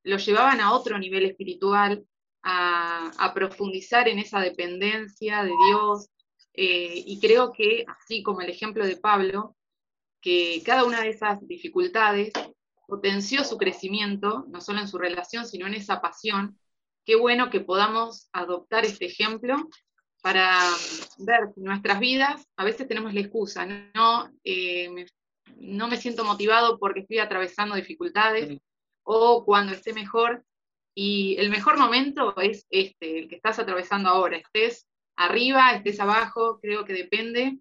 lo 0.05 0.17
llevaban 0.17 0.61
a 0.61 0.73
otro 0.73 0.99
nivel 0.99 1.27
espiritual, 1.27 2.05
a, 2.43 3.33
profundizar 3.35 4.09
en 4.09 4.19
esa 4.19 4.41
dependencia 4.41 5.45
de 5.45 5.53
Dios. 5.69 6.09
Eh, 6.55 7.03
y 7.07 7.21
creo 7.21 7.53
que, 7.53 7.85
así 7.87 8.23
como 8.23 8.41
el 8.41 8.49
ejemplo 8.49 8.87
de 8.87 8.97
Pablo, 8.97 9.57
que 10.23 10.63
cada 10.65 10.85
una 10.85 11.03
de 11.03 11.11
esas 11.11 11.47
dificultades 11.47 12.33
potenció 12.87 13.45
su 13.45 13.59
crecimiento, 13.59 14.47
no 14.49 14.63
solo 14.63 14.81
en 14.81 14.89
su 14.89 14.97
relación, 14.97 15.47
sino 15.47 15.67
en 15.67 15.75
esa 15.75 16.01
pasión. 16.01 16.59
Qué 17.11 17.17
bueno 17.17 17.51
que 17.51 17.59
podamos 17.59 18.29
adoptar 18.33 18.85
este 18.85 19.07
ejemplo 19.07 19.69
para 20.23 20.61
ver 21.19 21.49
nuestras 21.57 21.99
vidas, 21.99 22.47
a 22.57 22.63
veces 22.63 22.87
tenemos 22.87 23.13
la 23.13 23.19
excusa, 23.19 23.67
no, 23.97 24.31
eh, 24.45 24.89
me, 24.91 25.07
no 25.57 25.89
me 25.89 25.97
siento 25.97 26.23
motivado 26.23 26.79
porque 26.79 27.01
estoy 27.01 27.19
atravesando 27.19 27.75
dificultades 27.75 28.61
o 29.03 29.45
cuando 29.45 29.73
esté 29.73 29.93
mejor. 29.93 30.45
Y 30.95 31.35
el 31.41 31.51
mejor 31.51 31.77
momento 31.79 32.33
es 32.41 32.65
este, 32.71 33.19
el 33.19 33.29
que 33.29 33.35
estás 33.35 33.59
atravesando 33.59 34.09
ahora, 34.09 34.37
estés 34.37 34.87
arriba, 35.17 35.73
estés 35.73 35.99
abajo, 35.99 36.61
creo 36.63 36.85
que 36.85 36.93
depende 36.93 37.59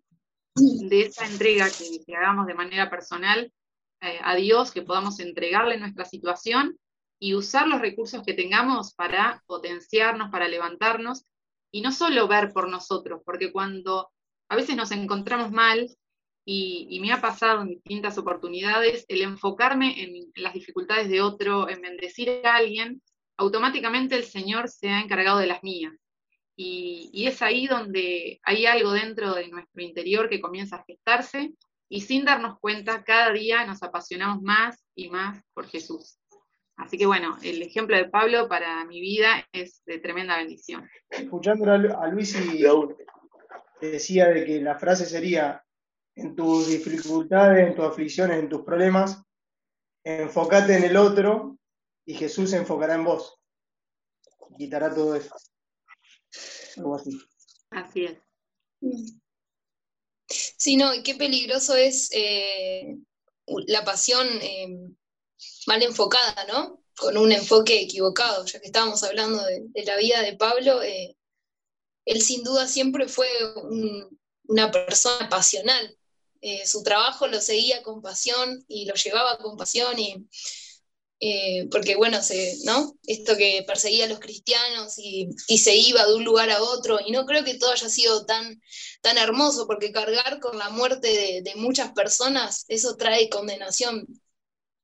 de 0.55 1.01
esa 1.01 1.25
entrega 1.25 1.65
que, 1.71 2.03
que 2.05 2.15
hagamos 2.15 2.45
de 2.45 2.53
manera 2.53 2.87
personal 2.91 3.51
eh, 4.01 4.19
a 4.21 4.35
Dios, 4.35 4.71
que 4.71 4.83
podamos 4.83 5.19
entregarle 5.19 5.79
nuestra 5.79 6.05
situación 6.05 6.77
y 7.19 7.35
usar 7.35 7.67
los 7.67 7.81
recursos 7.81 8.23
que 8.25 8.33
tengamos 8.33 8.93
para 8.93 9.43
potenciarnos, 9.45 10.31
para 10.31 10.47
levantarnos 10.47 11.25
y 11.71 11.81
no 11.81 11.91
solo 11.91 12.27
ver 12.27 12.51
por 12.53 12.69
nosotros, 12.69 13.21
porque 13.25 13.51
cuando 13.51 14.09
a 14.49 14.55
veces 14.55 14.75
nos 14.75 14.91
encontramos 14.91 15.51
mal, 15.51 15.89
y, 16.51 16.99
me 16.99 17.11
ha 17.11 17.21
pasado 17.21 17.61
en 17.61 17.67
distintas 17.67 18.17
oportunidades, 18.17 19.05
el 19.07 19.21
enfocarme 19.21 20.01
en, 20.01 20.31
las 20.35 20.53
dificultades 20.53 21.07
de 21.07 21.21
otro, 21.21 21.69
en 21.69 21.81
bendecir 21.81 22.41
a 22.43 22.55
alguien, 22.55 23.03
automáticamente 23.37 24.15
el 24.15 24.23
Señor 24.23 24.67
se 24.67 24.89
ha 24.89 24.99
encargado 24.99 25.37
de 25.37 25.45
las 25.45 25.61
mías. 25.61 25.93
Y, 26.55 27.11
y 27.13 27.27
es 27.27 27.43
ahí 27.43 27.67
donde 27.67 28.39
hay 28.43 28.65
algo 28.65 28.93
dentro 28.93 29.35
de 29.35 29.47
nuestro 29.47 29.83
interior 29.83 30.27
que 30.27 30.41
comienza 30.41 30.77
a 30.77 30.83
gestarse 30.85 31.53
y 31.87 32.01
sin 32.01 32.25
darnos 32.25 32.59
cuenta, 32.59 33.03
cada 33.03 33.31
día 33.31 33.65
nos 33.65 33.83
apasionamos 33.83 34.41
más 34.41 34.83
y 34.95 35.09
más 35.09 35.43
por 35.53 35.67
Jesús. 35.67 36.18
Así 36.79 36.97
que 36.97 37.05
bueno, 37.05 37.37
el 37.43 37.61
ejemplo 37.61 37.97
de 37.97 38.05
Pablo 38.05 38.47
para 38.47 38.85
mi 38.85 39.01
vida 39.01 39.45
es 39.51 39.83
de 39.85 39.99
tremenda 39.99 40.37
bendición. 40.37 40.89
Escuchando 41.09 41.69
a 41.69 42.07
Luis 42.07 42.35
y 42.39 42.63
decía 43.81 44.29
de 44.29 44.45
que 44.45 44.61
la 44.61 44.79
frase 44.79 45.05
sería, 45.05 45.61
en 46.15 46.35
tus 46.35 46.67
dificultades, 46.67 47.67
en 47.67 47.75
tus 47.75 47.85
aflicciones, 47.85 48.39
en 48.39 48.47
tus 48.47 48.61
problemas, 48.61 49.21
enfócate 50.05 50.77
en 50.77 50.85
el 50.85 50.95
otro 50.95 51.57
y 52.05 52.13
Jesús 52.13 52.49
se 52.51 52.57
enfocará 52.57 52.95
en 52.95 53.03
vos. 53.03 53.37
Quitará 54.57 54.93
todo 54.93 55.15
eso. 55.15 55.35
Algo 56.77 56.95
así. 56.95 57.19
Así 57.71 58.05
es. 58.05 58.17
Sí, 60.27 60.77
no, 60.77 60.91
qué 61.03 61.15
peligroso 61.15 61.75
es 61.75 62.09
eh, 62.13 62.97
la 63.67 63.83
pasión 63.83 64.27
eh, 64.41 64.67
mal 65.67 65.81
enfocada, 65.83 66.45
¿no? 66.47 66.83
Con 66.97 67.17
un 67.17 67.31
enfoque 67.31 67.81
equivocado, 67.81 68.45
ya 68.45 68.59
que 68.59 68.67
estábamos 68.67 69.03
hablando 69.03 69.43
de, 69.43 69.83
la 69.85 69.97
vida 69.97 70.21
de 70.21 70.35
Pablo, 70.35 70.81
eh, 70.83 71.17
él 72.05 72.21
sin 72.21 72.43
duda 72.43 72.67
siempre 72.67 73.07
fue 73.07 73.27
una 74.47 74.71
persona 74.71 75.29
pasional. 75.29 75.97
su 76.65 76.83
trabajo 76.83 77.27
lo 77.27 77.39
seguía 77.41 77.83
con 77.83 78.01
pasión 78.01 78.63
y 78.67 78.85
lo 78.85 78.95
llevaba 78.95 79.37
con 79.37 79.57
pasión 79.57 79.97
y 79.99 80.27
eh, 81.21 81.67
porque 81.69 81.97
bueno, 81.97 82.21
se, 82.21 82.57
¿no? 82.63 82.97
Esto 83.05 83.35
que 83.35 83.63
perseguía 83.67 84.05
a 84.05 84.07
los 84.07 84.19
cristianos 84.19 84.97
y, 84.97 85.29
se 85.57 85.75
iba 85.75 86.05
de 86.05 86.15
un 86.15 86.23
lugar 86.23 86.49
a 86.49 86.63
otro, 86.63 86.99
y 87.05 87.11
no 87.11 87.25
creo 87.25 87.43
que 87.43 87.55
todo 87.55 87.71
haya 87.71 87.89
sido 87.89 88.25
tan, 88.25 88.61
tan 89.01 89.17
hermoso, 89.17 89.67
porque 89.67 89.91
cargar 89.91 90.39
con 90.39 90.57
la 90.57 90.69
muerte 90.69 91.41
de, 91.43 91.55
muchas 91.55 91.91
personas, 91.91 92.65
eso 92.69 92.95
trae 92.95 93.29
condenación 93.29 94.07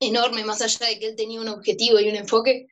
enorme, 0.08 0.44
más 0.44 0.62
allá 0.62 0.88
de 0.88 1.00
que 1.00 1.08
él 1.08 1.15
tenía 1.15 1.41
un 1.41 1.50
objetivo 1.50 2.00
y 2.00 2.10
un 2.10 2.15
enfoque, 2.15 2.68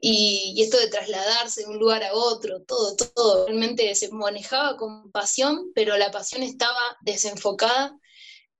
y, 0.00 0.60
esto 0.62 0.78
de 0.78 0.88
trasladarse 0.88 1.62
de 1.62 1.68
un 1.68 1.78
lugar 1.78 2.04
a 2.04 2.14
otro, 2.14 2.62
todo, 2.62 2.94
todo, 2.96 3.46
realmente 3.46 3.94
se 3.94 4.10
manejaba 4.10 4.76
con 4.76 5.10
pasión, 5.10 5.72
pero 5.74 5.96
la 5.96 6.10
pasión 6.10 6.42
estaba 6.42 6.98
desenfocada 7.02 7.98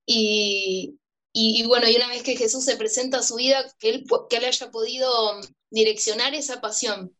y, 0.06 0.98
y, 1.32 1.66
bueno, 1.66 1.88
y 1.88 1.96
una 1.96 2.08
vez 2.08 2.22
que 2.22 2.36
Jesús 2.36 2.64
se 2.64 2.76
presenta 2.76 3.18
a 3.18 3.22
su 3.22 3.34
vida, 3.34 3.66
que 3.78 3.90
él, 3.90 4.04
que 4.30 4.36
él 4.36 4.44
haya 4.44 4.70
podido 4.70 5.40
direccionar 5.68 6.34
esa 6.34 6.60
pasión 6.60 7.14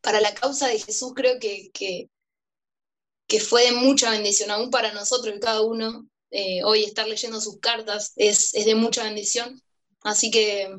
para 0.00 0.20
la 0.20 0.32
causa 0.32 0.68
de 0.68 0.78
Jesús, 0.78 1.12
creo 1.14 1.38
que, 1.40 1.70
que, 1.72 3.40
fue 3.40 3.64
de 3.64 3.72
mucha 3.72 4.10
bendición, 4.12 4.50
aún 4.50 4.70
para 4.70 4.92
nosotros 4.92 5.34
y 5.36 5.40
cada 5.40 5.62
uno. 5.62 6.08
Eh, 6.30 6.62
hoy 6.62 6.84
estar 6.84 7.08
leyendo 7.08 7.40
sus 7.40 7.58
cartas 7.58 8.12
es, 8.16 8.52
de 8.52 8.74
mucha 8.74 9.02
bendición. 9.02 9.60
Así 10.08 10.30
que 10.30 10.74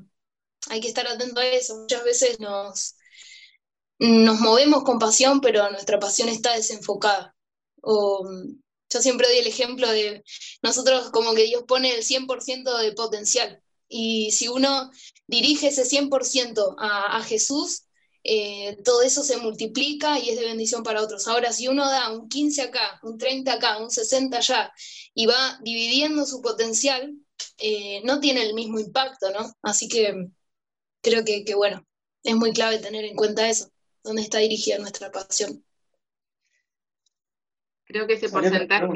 hay 0.70 0.82
que 0.82 0.88
estar 0.88 1.08
atento 1.08 1.40
a 1.40 1.46
eso. 1.46 1.78
Muchas 1.78 2.04
veces 2.04 2.40
nos, 2.40 2.96
nos 4.00 4.40
movemos 4.40 4.84
con 4.84 5.00
pasión, 5.00 5.42
pero 5.42 5.70
nuestra 5.70 6.00
pasión 6.00 6.30
está 6.30 6.56
desenfocada. 6.56 7.36
Yo 8.92 9.02
siempre 9.02 9.28
doy 9.28 9.38
el 9.38 9.48
ejemplo 9.48 9.88
de 9.90 10.24
nosotros 10.64 11.12
como 11.12 11.34
que 11.36 11.44
Dios 11.44 11.64
pone 11.68 11.94
el 11.94 12.04
100% 12.04 12.78
de 12.80 12.94
potencial. 12.94 13.62
Y 13.88 14.32
si 14.32 14.48
uno 14.48 14.90
dirige 15.28 15.68
ese 15.68 15.86
100% 15.86 16.76
a, 16.80 17.18
a 17.18 17.24
Jesús, 17.24 17.84
eh, 18.24 18.78
todo 18.84 19.04
eso 19.04 19.24
se 19.24 19.38
multiplica 19.38 20.20
y 20.20 20.30
es 20.30 20.40
de 20.40 20.46
bendición 20.46 20.84
para 20.84 21.02
otros. 21.04 21.28
Ahora, 21.28 21.54
si 21.54 21.68
uno 21.68 21.88
da 21.88 22.12
un 22.12 22.28
15 22.30 22.64
acá, 22.64 23.00
un 23.04 23.18
30 23.18 23.54
acá, 23.54 23.78
un 23.78 23.92
60 23.92 24.38
allá 24.38 24.74
y 25.14 25.28
va 25.28 25.60
dividiendo 25.64 26.26
su 26.26 26.42
potencial, 26.42 27.14
eh, 27.58 28.02
no 28.04 28.20
tiene 28.20 28.44
el 28.44 28.54
mismo 28.54 28.80
impacto, 28.80 29.32
¿no? 29.32 29.52
Así 29.62 29.88
que 29.88 30.30
creo 31.02 31.24
que, 31.24 31.44
que, 31.44 31.56
bueno, 31.56 31.86
es 32.24 32.36
muy 32.36 32.54
clave 32.54 32.80
tener 32.80 33.06
en 33.06 33.16
cuenta 33.16 33.50
eso, 33.50 33.70
dónde 34.04 34.22
está 34.22 34.40
dirigida 34.40 34.78
nuestra 34.78 35.12
pasión. 35.12 35.64
Creo 37.86 38.06
que 38.06 38.14
ese 38.14 38.30
porcentaje, 38.30 38.88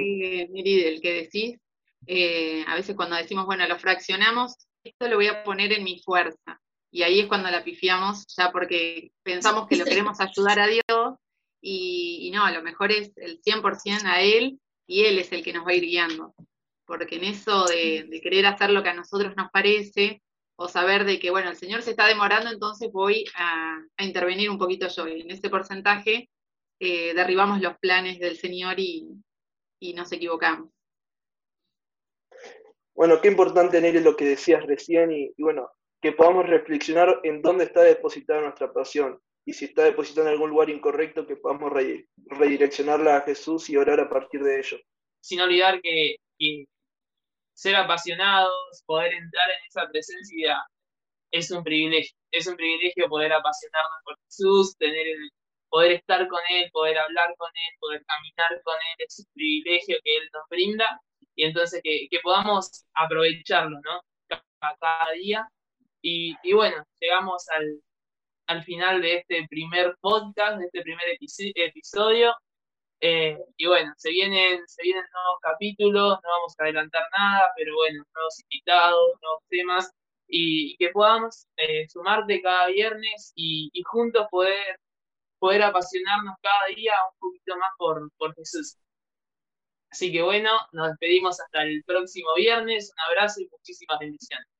Miri, 0.52 0.84
del 0.84 1.02
que 1.02 1.14
decís, 1.14 1.58
eh, 2.06 2.64
a 2.68 2.76
veces 2.76 2.96
cuando 2.96 3.16
decimos, 3.16 3.46
bueno, 3.46 3.68
lo 3.68 3.80
fraccionamos, 3.80 4.56
esto 4.84 5.08
lo 5.08 5.16
voy 5.16 5.28
a 5.28 5.44
poner 5.44 5.72
en 5.74 5.84
mi 5.84 6.00
fuerza. 6.00 6.62
Y 6.92 7.02
ahí 7.02 7.22
es 7.22 7.28
cuando 7.28 7.50
la 7.50 7.64
pifiamos, 7.64 8.26
ya 8.38 8.52
porque 8.52 9.12
pensamos 9.24 9.68
que 9.68 9.78
lo 9.78 9.86
queremos 9.86 10.20
ayudar 10.22 10.60
a 10.60 10.68
Dios 10.68 11.16
y, 11.60 12.30
no, 12.34 12.46
a 12.46 12.52
lo 12.52 12.62
mejor 12.62 12.92
es 12.92 13.14
el 13.16 13.42
100% 13.42 14.06
a 14.06 14.22
Él 14.22 14.60
y 14.86 15.06
Él 15.06 15.18
es 15.18 15.32
el 15.32 15.44
que 15.44 15.54
nos 15.54 15.66
va 15.66 15.72
a 15.72 15.76
ir 15.76 15.86
guiando. 15.86 16.36
Porque 16.86 17.16
en 17.16 17.24
eso 17.26 17.66
de, 17.66 18.20
querer 18.22 18.46
hacer 18.46 18.70
lo 18.70 18.84
que 18.84 18.90
a 18.90 18.94
nosotros 18.94 19.34
nos 19.36 19.50
parece, 19.52 20.22
o 20.56 20.68
saber 20.68 21.06
de 21.06 21.20
que, 21.20 21.32
bueno, 21.32 21.50
el 21.50 21.56
Señor 21.56 21.82
se 21.82 21.92
está 21.92 22.08
demorando, 22.08 22.52
entonces 22.52 22.92
voy 22.92 23.26
a, 23.36 23.82
intervenir 24.00 24.50
un 24.50 24.58
poquito 24.58 24.88
yo. 24.88 25.08
Y 25.08 25.22
en 25.22 25.32
ese 25.32 25.50
porcentaje 25.50 26.30
eh, 26.80 27.14
derribamos 27.14 27.62
los 27.62 27.78
planes 27.80 28.20
del 28.20 28.38
Señor 28.38 28.80
y, 28.80 29.08
nos 29.96 30.12
equivocamos. 30.14 30.70
Bueno, 32.96 33.20
qué 33.22 33.28
importante, 33.28 33.82
Nelly, 33.82 34.00
lo 34.00 34.16
que 34.16 34.26
decías 34.26 34.66
recién 34.66 35.12
y, 35.12 35.34
bueno, 35.38 35.70
que 36.02 36.14
podamos 36.14 36.48
reflexionar 36.48 37.20
en 37.24 37.42
dónde 37.42 37.66
está 37.66 37.82
depositada 37.82 38.42
nuestra 38.42 38.72
pasión 38.72 39.20
y 39.46 39.54
si 39.54 39.66
está 39.66 39.84
depositada 39.84 40.28
en 40.28 40.34
algún 40.34 40.52
lugar 40.52 40.70
incorrecto, 40.70 41.28
que 41.28 41.36
podamos 41.36 41.72
redireccionarla 42.28 43.18
a 43.18 43.22
Jesús 43.22 43.70
y 43.70 43.78
orar 43.78 44.00
a 44.00 44.10
partir 44.10 44.44
de 44.44 44.60
ello. 44.60 44.78
Sin 45.22 45.42
olvidar 45.42 45.82
que, 45.82 46.18
ser 47.54 47.76
apasionados, 47.76 48.84
poder 48.86 49.14
entrar 49.14 49.50
en 49.50 49.66
esa 49.68 49.88
presencia, 49.90 50.64
es 51.32 51.52
un 51.52 51.64
privilegio. 51.64 52.16
Es 52.32 52.48
un 52.48 52.56
privilegio 52.56 53.10
poder 53.10 53.34
apasionarnos 53.34 54.00
por 54.06 54.18
Jesús, 54.26 54.76
tener 54.78 55.08
el, 55.08 55.30
poder 55.70 55.94
estar 55.94 56.28
con 56.28 56.42
Él, 56.52 56.70
poder 56.72 56.98
hablar 56.98 57.34
con 57.38 57.50
Él, 57.50 57.78
poder 57.80 58.04
caminar 58.06 58.62
con 58.64 58.76
Él, 58.76 59.06
es 59.08 59.20
un 59.20 59.26
privilegio 59.34 59.98
que 60.04 60.18
Él 60.18 60.30
nos 60.34 60.44
brinda 60.50 61.02
y 61.36 61.46
entonces 61.46 61.82
que, 61.84 62.08
podamos 62.24 62.86
aprovecharlo, 62.94 63.80
¿no? 63.82 64.02
Cada, 64.60 65.12
día. 65.14 65.48
Y, 66.02 66.36
y 66.44 66.54
bueno, 66.54 66.84
llegamos 67.00 67.48
al, 67.50 67.82
al 68.48 68.64
final 68.64 69.02
de 69.02 69.18
este 69.18 69.48
primer 69.50 69.96
podcast, 70.00 70.60
de 70.60 70.66
este 70.66 70.82
primer 70.82 71.06
episodio. 71.56 72.34
Eh, 73.06 73.38
y 73.58 73.68
bueno, 73.68 73.94
se 73.98 74.12
vienen, 74.12 74.66
se 74.66 74.82
vienen 74.84 75.04
nuevos 75.14 75.40
capítulos, 75.42 76.20
no 76.24 76.30
vamos 76.30 76.56
a 76.58 76.64
adelantar 76.64 77.04
nada, 77.18 77.52
pero 77.58 77.76
bueno, 77.76 78.02
nuevos 78.16 78.40
invitados, 78.44 79.20
nuevos 79.22 79.44
temas, 79.50 79.92
y, 80.28 80.78
que 80.78 80.90
podamos 80.90 81.48
eh, 81.58 81.86
sumarte 81.90 82.42
cada 82.42 82.68
viernes 82.68 83.34
y, 83.36 83.72
juntos 83.86 84.28
poder, 84.32 84.80
poder 85.40 85.64
apasionarnos 85.64 86.36
cada 86.42 86.68
día 86.76 86.94
un 87.14 87.20
poquito 87.20 87.58
más 87.58 87.72
por, 87.78 88.10
por 88.18 88.34
Jesús. 88.36 88.78
Así 89.92 90.12
que 90.12 90.22
bueno, 90.22 90.52
nos 90.72 90.90
despedimos 90.92 91.40
hasta 91.42 91.64
el 91.64 91.84
próximo 91.86 92.34
viernes, 92.36 92.92
un 92.92 93.12
abrazo 93.12 93.42
y 93.42 93.50
muchísimas 93.52 94.00
bendiciones. 94.00 94.53